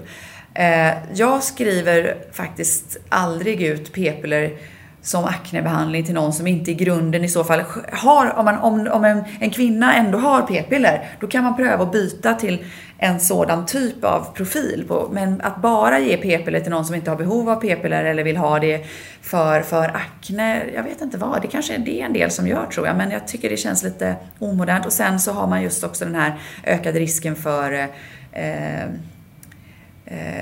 [0.54, 4.58] Eh, jag skriver faktiskt aldrig ut p-piller
[5.02, 8.88] som aknebehandling till någon som inte i grunden i så fall har, om, man, om,
[8.92, 12.66] om en, en kvinna ändå har p-piller, då kan man pröva att byta till
[12.98, 14.86] en sådan typ av profil.
[14.88, 18.24] På, men att bara ge p-piller till någon som inte har behov av p-piller eller
[18.24, 18.86] vill ha det
[19.22, 22.66] för, för akne, jag vet inte vad, det kanske är det en del som gör
[22.66, 24.86] tror jag, men jag tycker det känns lite omodernt.
[24.86, 26.34] Och sen så har man just också den här
[26.64, 27.86] ökade risken för eh,
[28.32, 28.90] eh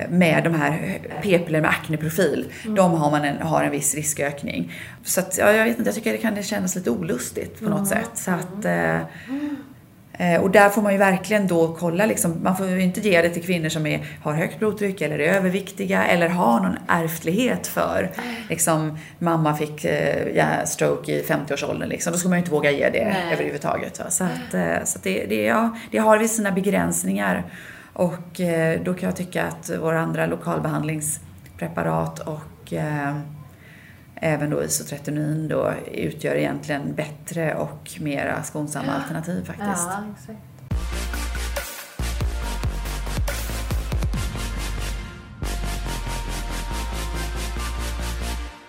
[0.10, 2.52] med de här p-piller med akneprofil.
[2.64, 2.76] Mm.
[2.76, 4.74] De har, man en, har en viss riskökning.
[5.04, 7.92] Så att, ja, jag vet inte, jag tycker det kan kännas lite olustigt på något
[7.92, 8.04] mm.
[8.04, 8.10] sätt.
[8.14, 8.98] Så att, eh,
[10.34, 13.22] eh, och där får man ju verkligen då kolla, liksom, man får ju inte ge
[13.22, 17.68] det till kvinnor som är, har högt blodtryck eller är överviktiga eller har någon ärftlighet
[17.68, 18.12] för,
[18.50, 22.14] liksom, mamma fick eh, stroke i 50-årsåldern, liksom.
[22.14, 23.34] då ska man ju inte våga ge det Nej.
[23.34, 24.00] överhuvudtaget.
[24.00, 24.10] Va?
[24.10, 27.44] Så, att, eh, så det, det, ja, det har vi sina begränsningar.
[27.98, 33.18] Och eh, då kan jag tycka att våra andra lokalbehandlingspreparat och eh,
[34.16, 39.88] även då isotretinoin då utgör egentligen bättre och mera skonsamma alternativ faktiskt.
[39.88, 40.40] Ja, exakt.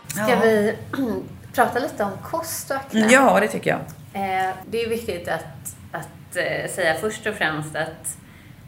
[0.09, 0.39] Ska ja.
[0.43, 0.77] vi
[1.55, 3.09] prata lite om kost och akne?
[3.11, 3.81] Ja, det tycker jag.
[4.23, 6.35] Eh, det är viktigt att, att
[6.71, 8.18] säga först och främst att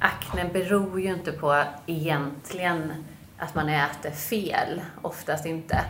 [0.01, 2.93] akne beror ju inte på egentligen
[3.39, 5.85] att man äter fel, oftast inte.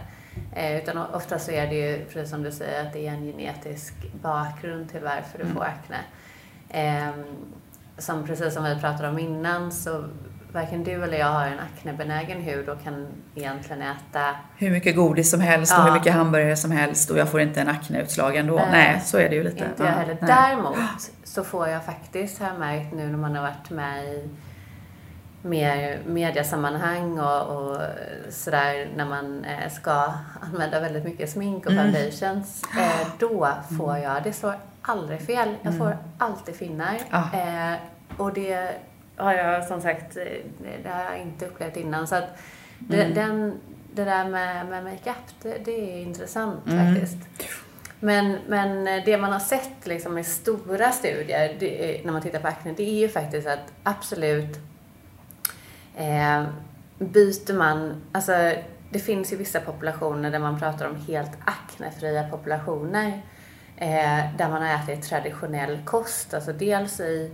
[0.57, 3.25] Eh, utan oftast så är det ju, precis som du säger, att det är en
[3.25, 5.73] genetisk bakgrund till varför du får mm.
[5.73, 5.99] akne.
[6.68, 7.14] Eh,
[7.99, 10.05] som precis som vi pratade om innan så
[10.53, 15.31] varken du eller jag har en aknebenägen hud och kan egentligen äta Hur mycket godis
[15.31, 18.57] som helst och hur mycket hamburgare som helst och jag får inte en akneutslag ändå.
[18.57, 19.65] Nej, Nej så är det ju lite.
[19.65, 20.17] Inte jag heller.
[20.21, 20.35] Nej.
[20.37, 20.77] Däremot
[21.25, 24.29] så får jag faktiskt, har jag märkt nu när man har varit med i
[25.43, 27.77] mer mediasammanhang och, och
[28.31, 31.85] sådär när man eh, ska använda väldigt mycket smink och mm.
[31.85, 32.63] foundations.
[32.73, 32.85] Mm.
[32.85, 35.55] Eh, då får jag, det slår aldrig fel.
[35.63, 35.99] Jag får mm.
[36.19, 36.99] alltid finnar.
[37.11, 37.25] Ah.
[37.33, 37.77] Eh,
[38.17, 38.75] och det
[39.20, 40.22] har jag som sagt, eh,
[40.83, 42.06] det har jag inte upplevt innan.
[42.06, 42.38] Så att
[42.78, 43.14] det, mm.
[43.14, 43.61] den,
[43.92, 46.94] det där med, med makeup, det, det är intressant mm.
[46.94, 47.18] faktiskt.
[48.00, 52.48] Men, men det man har sett liksom i stora studier är, när man tittar på
[52.48, 54.59] akne, det är ju faktiskt att absolut
[55.96, 56.44] eh,
[56.98, 58.52] byter man, alltså
[58.90, 63.22] det finns ju vissa populationer där man pratar om helt aknefria populationer.
[63.76, 67.30] Eh, där man har ätit traditionell kost, alltså dels i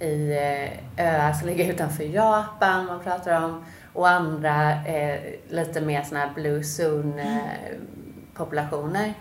[0.00, 0.70] i eh,
[1.06, 6.26] öar som alltså ligger utanför Japan man pratar om och andra eh, lite mer sådana
[6.26, 9.14] här blue zone-populationer.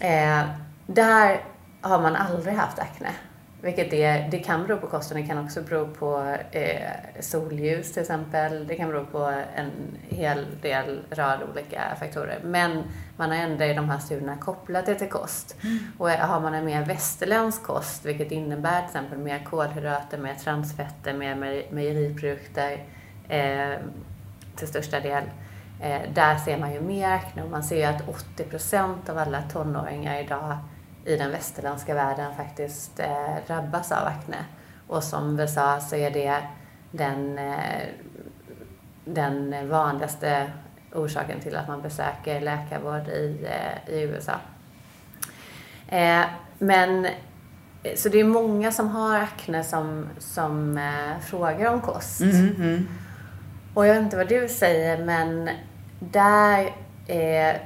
[0.00, 0.46] Eh, eh,
[0.86, 1.40] där
[1.80, 3.10] har man aldrig haft akne.
[3.64, 8.02] Vilket är, det kan bero på kosten, det kan också bero på eh, solljus till
[8.02, 8.66] exempel.
[8.66, 9.70] Det kan bero på en
[10.08, 12.38] hel del rad olika faktorer.
[12.44, 12.82] Men
[13.16, 15.56] man har ändå i de här studierna kopplat det till kost.
[15.62, 15.78] Mm.
[15.98, 21.14] Och har man en mer västerländsk kost, vilket innebär till exempel mer kolhydrater, mer transfetter,
[21.14, 22.84] mer mejeriprodukter
[23.28, 23.78] eh,
[24.56, 25.24] till största del.
[25.80, 28.02] Eh, där ser man ju mer akne och man ser ju att
[28.36, 30.58] 80% av alla tonåringar idag
[31.04, 34.36] i den västerländska världen faktiskt eh, drabbas av akne.
[34.86, 36.42] Och som vi sa så är det
[36.90, 37.88] den, eh,
[39.04, 40.50] den vanligaste
[40.92, 44.32] orsaken till att man besöker läkarvård i, eh, i USA.
[45.88, 46.24] Eh,
[46.58, 47.06] men
[47.96, 52.20] så det är många som har akne som, som eh, frågar om kost.
[52.20, 52.88] Mm, mm.
[53.74, 55.50] Och jag vet inte vad du säger men
[55.98, 56.70] där
[57.06, 57.56] eh,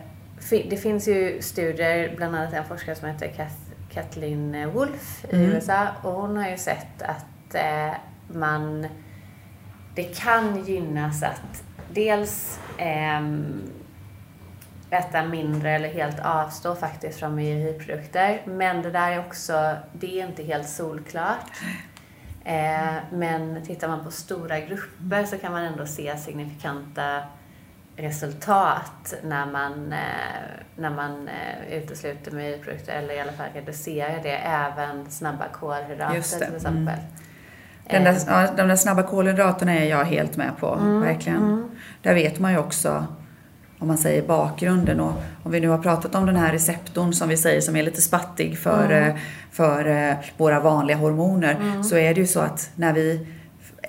[0.51, 3.49] det finns ju studier, bland annat en forskare som heter
[3.91, 5.51] Kathleen Wolf i mm.
[5.51, 7.95] USA och hon har ju sett att eh,
[8.29, 8.87] man,
[9.95, 13.21] det kan gynnas att dels eh,
[14.91, 18.43] äta mindre eller helt avstå faktiskt från mejeriprodukter.
[18.45, 21.51] Men det där är också, det är inte helt solklart.
[22.45, 27.23] Eh, men tittar man på stora grupper så kan man ändå se signifikanta
[27.99, 29.99] resultat när man, eh,
[30.77, 36.57] när man eh, utesluter mejeriprodukter eller i alla fall reducerar det, även snabba kolhydrater till
[36.57, 36.95] exempel.
[36.95, 37.05] Mm.
[37.91, 41.43] Den där, ja, de där snabba kolhydraterna är jag helt med på, mm, verkligen.
[41.43, 41.71] Mm.
[42.03, 43.07] Där vet man ju också,
[43.79, 47.29] om man säger bakgrunden och om vi nu har pratat om den här receptorn som
[47.29, 49.11] vi säger som är lite spattig för, mm.
[49.11, 49.17] Eh,
[49.53, 51.85] för våra vanliga hormoner mm.
[51.85, 53.27] så är det ju så att när vi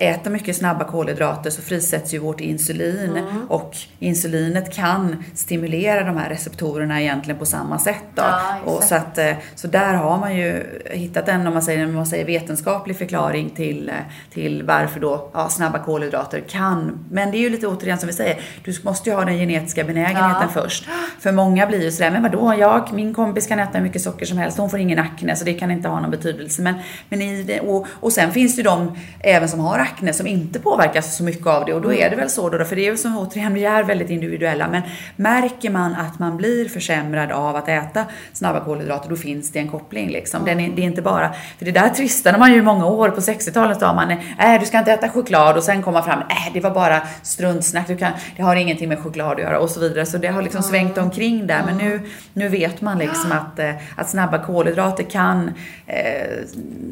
[0.00, 3.46] äter mycket snabba kolhydrater så frisätts ju vårt insulin mm.
[3.48, 8.04] och insulinet kan stimulera de här receptorerna egentligen på samma sätt.
[8.14, 8.22] Då.
[8.22, 11.84] Ja, och så, att, eh, så där har man ju hittat en, om man säger,
[11.84, 13.94] om man säger vetenskaplig förklaring till, eh,
[14.32, 18.12] till varför då ja, snabba kolhydrater kan, men det är ju lite återigen som vi
[18.12, 20.62] säger, du måste ju ha den genetiska benägenheten ja.
[20.62, 20.88] först.
[21.18, 24.26] För många blir ju sådär, men vadå, jag, min kompis kan äta hur mycket socker
[24.26, 26.62] som helst, hon får ingen akne så det kan inte ha någon betydelse.
[26.62, 26.74] Men,
[27.08, 30.58] men i och, och sen finns det ju de även som har akne som inte
[30.58, 32.90] påverkas så mycket av det och då är det väl så då, för det är
[32.90, 34.82] ju som återigen, vi är väldigt individuella, men
[35.16, 39.68] märker man att man blir försämrad av att äta snabba kolhydrater, då finns det en
[39.68, 40.44] koppling liksom.
[40.44, 43.08] Den är, det är inte bara, för det där tristade man ju i många år,
[43.08, 46.50] på 60-talet sa man, nej du ska inte äta choklad och sen komma fram, nej
[46.54, 49.80] det var bara struntsnack, du kan, det har ingenting med choklad att göra och så
[49.80, 50.06] vidare.
[50.06, 52.00] Så det har liksom svängt omkring där, men nu,
[52.32, 55.52] nu vet man liksom att, eh, att snabba kolhydrater kan
[55.86, 56.30] eh,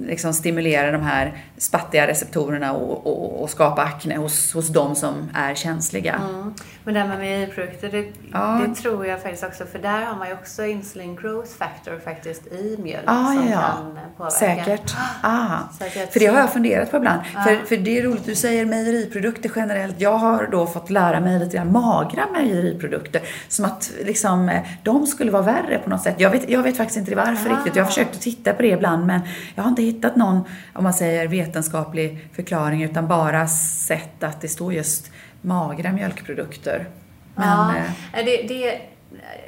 [0.07, 5.31] liksom stimulera de här spattiga receptorerna och, och, och, skapa akne hos, hos de som
[5.35, 6.15] är känsliga.
[6.15, 6.55] Mm.
[6.85, 8.61] Men det här med mejeriprodukter, det, ja.
[8.67, 12.47] det tror jag faktiskt också, för där har man ju också insulin growth factor faktiskt
[12.47, 13.61] i mjölk ah, som ja.
[13.61, 14.37] kan påverka.
[14.37, 14.95] Säkert.
[15.23, 15.59] Ah.
[15.79, 16.13] Säkert.
[16.13, 17.21] För det har jag funderat på ibland.
[17.37, 17.43] Ah.
[17.43, 20.01] För, för det är roligt, du säger mejeriprodukter generellt.
[20.01, 23.23] Jag har då fått lära mig lite grann magra mejeriprodukter.
[23.49, 26.15] Som att liksom, eh, de skulle vara värre på något sätt.
[26.19, 27.57] Jag vet, jag vet faktiskt inte varför ah.
[27.57, 27.77] riktigt.
[27.77, 29.21] Jag har försökt att titta på det ibland men
[29.55, 34.49] jag har inte hittat någon, om man säger vetenskaplig förklaring utan bara sett att det
[34.49, 36.87] står just magra mjölkprodukter.
[37.35, 37.75] Men, ja,
[38.13, 38.81] eh, det, det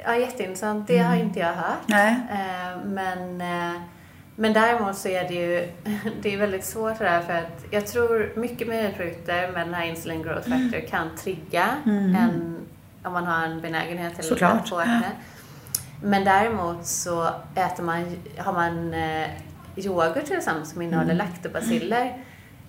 [0.03, 0.87] ja, jätteintressant.
[0.87, 1.09] Det mm.
[1.09, 1.87] har inte jag hört.
[1.87, 2.15] Nej.
[2.31, 3.81] Eh, men, eh,
[4.35, 5.67] men däremot så är det ju
[6.21, 9.85] det är väldigt svårt det där för att jag tror mycket mjölkprodukter med den här
[9.85, 10.87] insulin growth factor mm.
[10.89, 12.15] kan trigga mm.
[12.15, 12.57] en,
[13.03, 15.11] om man har en benägenhet till att få akne.
[16.03, 18.93] Men däremot så äter man, har man
[19.75, 21.17] yoghurt till exempel som innehåller mm.
[21.17, 22.17] laktobaciller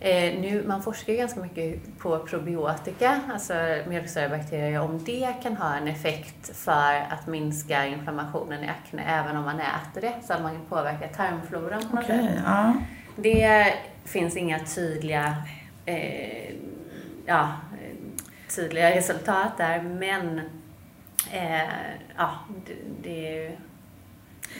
[0.04, 3.54] Eh, nu, man forskar ganska mycket på probiotika, alltså
[3.88, 9.44] mjölksyrabakterier, om det kan ha en effekt för att minska inflammationen i akne även om
[9.44, 12.42] man äter det, så att man kan påverka tarmfloran på något Okej, sätt.
[12.44, 12.74] ja.
[13.16, 13.74] Det
[14.04, 15.36] finns inga tydliga,
[15.86, 16.54] eh,
[17.26, 17.52] ja,
[18.56, 20.38] tydliga resultat där, men
[21.32, 21.62] eh,
[22.16, 22.30] ja,
[22.66, 23.56] det, det är ju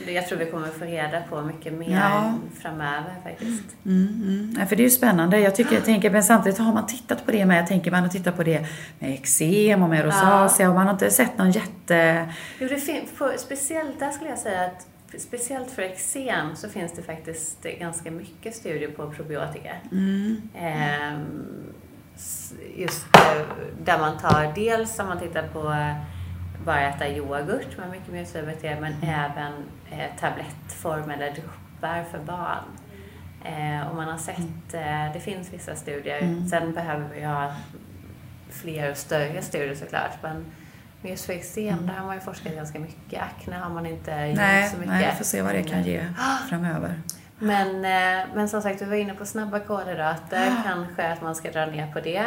[0.06, 2.34] jag tror vi kommer få reda på mycket mer Ja.
[2.60, 3.64] framöver faktiskt.
[3.86, 4.56] Mm, mm.
[4.60, 5.40] Ja, för det är ju spännande.
[5.40, 8.02] Jag, tycker, jag tänker, men samtidigt har man tittat på det med, jag tänker man
[8.02, 8.66] har tittat på det
[8.98, 12.28] med eksem och med rosacea och man har inte sett någon jätte...
[12.58, 14.86] Jo, det fin- på, speciellt där skulle jag säga att
[15.20, 19.70] speciellt för eksem så finns det faktiskt ganska mycket studier på probiotika.
[19.92, 20.42] Mm.
[20.58, 21.44] Ehm,
[22.76, 23.42] just eh,
[23.84, 25.74] där man tar, dels om man tittar på
[26.64, 29.52] bara äta yoghurt med mycket mjölksyrabakterier men även
[29.90, 32.64] eh, tablettform eller droppar för barn.
[33.44, 36.48] Eh, och man har sett, eh, det finns vissa studier, Mm.
[36.48, 37.52] sen behöver vi ha
[38.50, 40.18] fler och större studier såklart.
[40.22, 40.44] Men
[41.02, 43.22] just för eksem, där har man ju forskat ganska mycket.
[43.22, 44.92] Akne har man inte gjort Nej, så mycket.
[44.92, 46.06] nej, vi får se vad det kan ge
[46.48, 46.94] framöver.
[47.38, 50.52] Men, eh, men som sagt, vi var inne på snabba kolhydrater.
[50.64, 52.26] Kanske att man ska dra ner på det.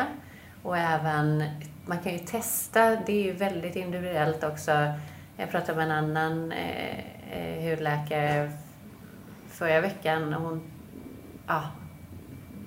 [0.64, 1.44] Och även,
[1.86, 4.94] man kan ju testa, det är ju väldigt individuellt också.
[5.38, 7.00] Jag pratade med en annan eh,
[7.32, 8.52] eh, hudläkare
[9.50, 10.62] förra veckan och hon
[11.48, 11.64] ja,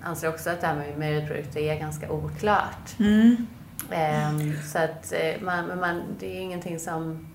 [0.03, 2.99] anser också att det här med mejeriprodukter är ganska oklart.
[2.99, 3.47] Mm.
[3.91, 7.29] Ehm, så att eh, man, man, det är ju ingenting som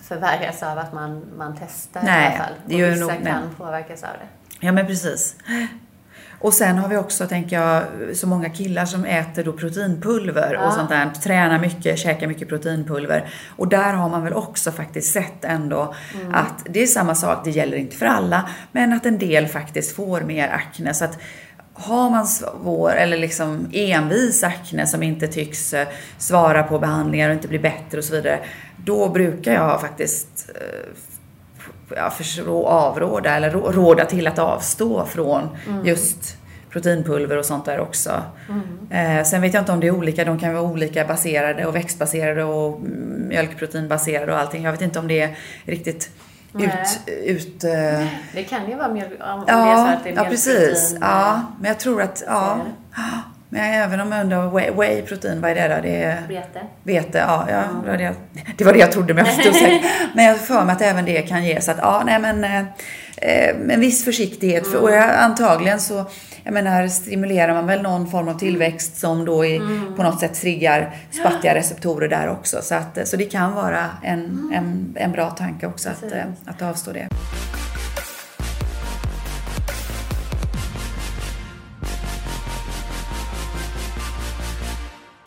[0.00, 2.52] förvärras av att man, man testar i Nej, alla fall.
[2.64, 3.32] och vissa nog- nej.
[3.32, 4.56] kan påverkas av det.
[4.66, 5.36] Ja men precis.
[6.40, 7.82] Och sen har vi också, tänker jag,
[8.16, 10.66] så många killar som äter då proteinpulver Ja.
[10.66, 11.10] och sånt där.
[11.22, 13.28] Tränar mycket, käkar mycket proteinpulver.
[13.56, 15.94] Och där har man väl också faktiskt sett ändå
[16.32, 19.96] att det är samma sak, det gäller inte för alla, men att en del faktiskt
[19.96, 20.94] får mer akne.
[20.94, 21.18] Så att
[21.72, 25.88] har man svår eller liksom envis akne som inte tycks eh,
[26.18, 28.38] svara på behandlingar och inte blir bättre och så vidare,
[28.84, 30.88] då brukar jag faktiskt eh,
[31.96, 35.48] ja, förstå, avråda eller rå- råda till att avstå från
[35.84, 36.36] just
[36.70, 38.22] proteinpulver och sånt där också.
[38.90, 41.76] Eh, sen vet jag inte om det är olika, de kan vara olika baserade och
[41.76, 44.62] växtbaserade och mm, mjölkproteinbaserade och allting.
[44.64, 46.10] Jag vet inte om det är riktigt
[46.54, 46.70] ut...
[47.06, 47.28] Nej.
[47.30, 50.10] ut eh, Det kan ju vara mjölk, om om det är så ja, att det
[50.10, 50.56] är ja, precis.
[50.56, 52.58] mjölkprotein, Ja, men jag tror att, ja.
[52.94, 53.02] Så
[53.52, 55.82] Men även om jag undrar, whey, whey protein, vad är det då?
[55.82, 56.22] Det är...
[56.28, 56.60] Vete.
[56.82, 58.14] Vete, ja, ja det, var det, jag,
[58.56, 59.84] det var det jag trodde men jag osäker.
[60.14, 61.60] Men jag för mig att även det kan ge.
[61.60, 62.64] Så att ja, nej men eh,
[63.74, 64.66] en viss försiktighet.
[64.66, 66.04] För, och jag, antagligen så,
[66.44, 69.60] jag menar, stimulerar man väl någon form av tillväxt som då i,
[69.96, 72.58] på något sätt triggar spattiga receptorer där också.
[72.62, 76.16] Så, att, så det kan vara en, en, en bra tanke också att, Precis.
[76.16, 77.08] eh, att avstå det.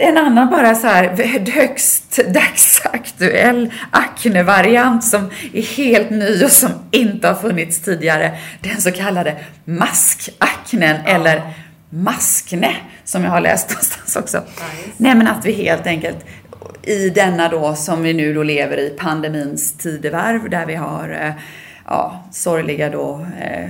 [0.06, 7.28] En annan bara så här högst dagsaktuell akne-variant som är helt ny och som inte
[7.28, 8.38] har funnits tidigare.
[8.62, 9.36] Den så kallade
[9.66, 11.42] maskaknen eller
[11.90, 14.38] maskne som jag har läst någonstans också.
[14.38, 14.92] Nice.
[14.98, 16.26] Nej men att vi helt enkelt
[16.84, 21.34] i denna då som vi nu då lever i pandemins tidevarv där vi har eh,
[21.86, 23.70] ja, sorgliga då eh,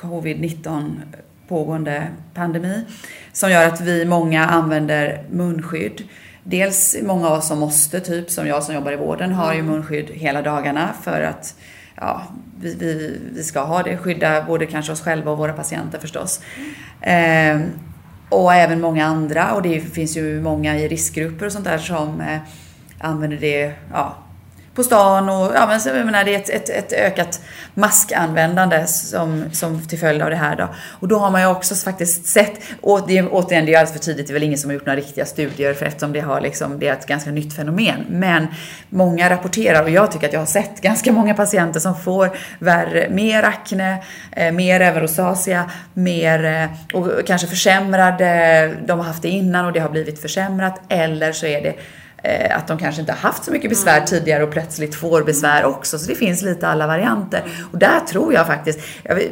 [0.00, 0.94] covid-19
[1.48, 2.84] pågående pandemi
[3.32, 6.02] som gör att vi många använder munskydd.
[6.42, 9.62] Dels många av oss som måste, typ som jag som jobbar i vården, har ju
[9.62, 11.54] munskydd hela dagarna för att
[11.94, 12.22] ja,
[12.60, 16.40] vi, vi, vi ska ha det, skydda både kanske oss själva och våra patienter förstås.
[17.00, 17.60] Eh,
[18.28, 22.20] och även många andra och det finns ju många i riskgrupper och sånt där som
[22.20, 22.38] eh,
[22.98, 24.16] använder det ja,
[24.76, 27.40] på stan och ja, men så, jag menar, det är ett, ett, ett ökat
[27.74, 30.68] maskanvändande som, som till följd av det här då.
[31.00, 34.04] Och då har man ju också faktiskt sett, och det, återigen det är alldeles för
[34.04, 36.40] tidigt, det är väl ingen som har gjort några riktiga studier för eftersom det, har
[36.40, 38.04] liksom, det är ett ganska nytt fenomen.
[38.08, 38.46] Men
[38.88, 43.08] många rapporterar och jag tycker att jag har sett ganska många patienter som får värre,
[43.10, 44.02] mer akne,
[44.32, 49.72] eh, mer även rosacea, mer eh, och kanske försämrade, de har haft det innan och
[49.72, 51.74] det har blivit försämrat eller så är det
[52.26, 55.64] eh, att de kanske inte har haft så mycket besvär tidigare och plötsligt får besvär
[55.64, 55.98] också.
[55.98, 57.42] Så det finns lite alla varianter.
[57.72, 58.80] Och där tror jag faktiskt,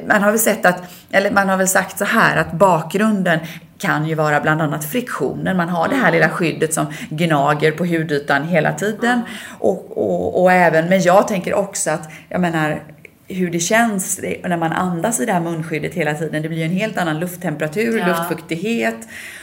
[0.09, 3.39] man har väl sett att, eller man har väl sagt så här att bakgrunden
[3.79, 5.57] kan ju vara bland annat friktionen.
[5.57, 9.21] Man har det här lilla skyddet som gnager på hudytan hela tiden.
[9.59, 12.83] Och, och, och även, men jag tänker också att, jag menar,
[13.29, 16.43] hur det känns när man andas i det här munskyddet hela tiden.
[16.43, 18.07] Det blir ju en helt annan lufttemperatur, Ja.
[18.07, 18.97] luftfuktighet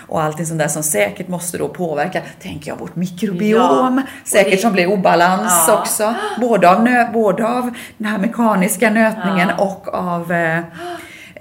[0.07, 3.97] och allting sånt där som säkert måste då påverka, tänker jag, vårt mikrobiom.
[3.97, 5.79] Ja, säkert det- som blir obalans Ja.
[5.79, 6.15] också.
[6.41, 10.59] Både av, nö, både av den här mekaniska nötningen och av eh,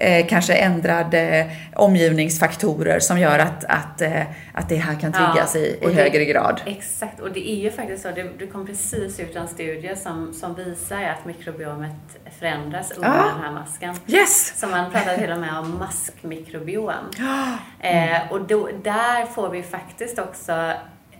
[0.01, 4.21] eh, kanske ändrade omgivningsfaktorer som gör att, att, eh,
[4.53, 6.61] att det här kan triggas Ja, i, i det- högre grad.
[6.65, 8.11] Exakt, och det är ju faktiskt så.
[8.11, 11.91] Det, det kom precis ut en studie som, som visar att mikrobiomet
[12.39, 13.31] förändras under Ja.
[13.33, 13.95] den här masken.
[14.07, 14.53] Yes!
[14.59, 16.93] Så man pratar till och med om maskmikrobiom.
[17.83, 20.71] Eh, och då, där får vi faktiskt också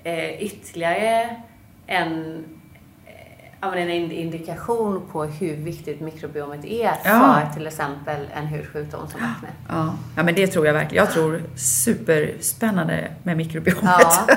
[0.03, 1.35] eh, ytterligare
[1.87, 2.43] en,
[3.61, 7.41] en ind- indikation på hur viktigt mikrobiomet är Ja.
[7.45, 9.49] för till exempel en hudsjukdom som akne.
[9.69, 11.05] Ja, ja men det tror jag verkligen.
[11.05, 13.83] Jag tror superspännande med mikrobiomet.
[13.99, 14.27] Ja.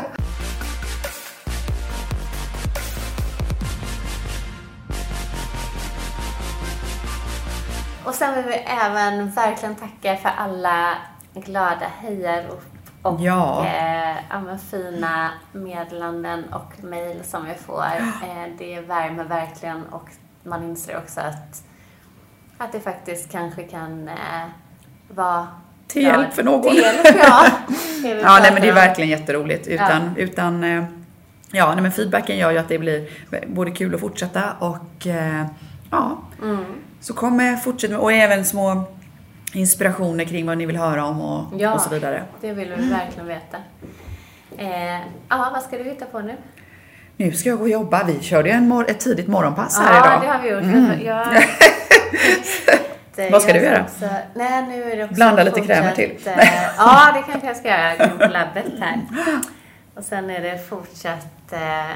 [8.05, 10.95] Och sen vill vi även verkligen tacka för alla
[11.35, 12.63] glada hejarop
[13.05, 13.67] och Ja.
[13.67, 17.85] eh, ja, fina meddelanden och mejl som vi får.
[18.23, 20.09] Eh, det värmer verkligen och
[20.43, 21.63] man inser också att,
[22.59, 24.15] att det faktiskt kanske kan eh,
[25.09, 25.47] vara
[25.87, 26.13] Till bra.
[26.13, 26.63] hjälp för någon.
[26.63, 27.47] Till hjälp, ja.
[28.23, 29.67] Ja, nej, men det är verkligen jätteroligt.
[29.67, 30.85] Utan, utan eh,
[31.51, 33.09] ja, nej, men feedbacken gör ju att det blir
[33.47, 35.47] både kul att fortsätta och eh,
[35.91, 36.65] ja, Mm.
[37.01, 38.85] så kommer fortsätt med, och även små
[39.55, 41.75] inspirationer kring vad ni vill höra om och, Ja.
[41.75, 42.23] och så vidare.
[42.41, 43.57] Det vill vi verkligen veta.
[44.59, 44.95] Eh,
[45.29, 46.37] ja, vad ska du hitta på nu?
[47.17, 48.05] Nu ska jag gå och jobba.
[48.05, 50.21] Vi körde ju en mor- ett tidigt morgonpass här ja, idag.
[50.23, 50.63] det har vi gjort.
[50.63, 51.01] Mm.
[51.07, 51.27] Jag,
[53.17, 53.83] Det- Vad ska jag du göra?
[53.83, 56.19] Också, nej, nu är det också Blanda lite krämer till.
[56.27, 56.39] eh,
[56.79, 57.93] ja, det kanske jag ska göra.
[58.13, 59.01] In på labbet här.
[59.95, 61.91] Och sen är det fortsatt, eh,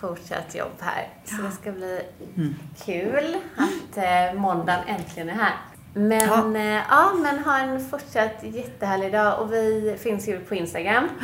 [0.00, 1.08] fortsatt jobb här.
[1.24, 2.00] Så det ska bli
[2.36, 2.54] Mm.
[2.84, 5.52] kul att eh, måndagen äntligen är här.
[5.94, 6.60] Men ja.
[6.60, 11.08] Eh, ja, men ha en fortsatt jättehärlig dag och vi finns ju på Instagram.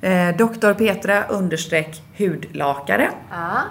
[0.00, 3.10] Eh, Doktor Petra understreck hudlakare.
[3.30, 3.62] Ja,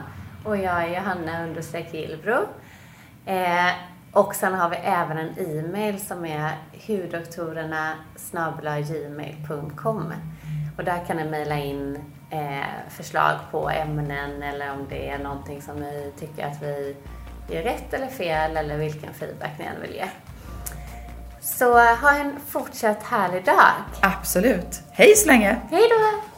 [0.43, 2.47] och jag är Johanna understreck Gillbro.
[3.25, 3.71] Eh,
[4.11, 6.51] och sen har vi även en e-mail som är
[6.87, 7.93] huddoktorerna
[8.87, 10.13] gmail.com
[10.77, 15.61] Och där kan ni mejla in eh, förslag på ämnen eller om det är någonting
[15.61, 16.95] som ni tycker att vi
[17.49, 20.05] gör rätt eller fel eller vilken feedback ni än vill ge.
[21.45, 23.73] Så ha en fortsatt härlig dag.
[24.01, 24.81] Absolut.
[24.91, 25.61] Hej så länge!
[25.71, 26.32] Hej då!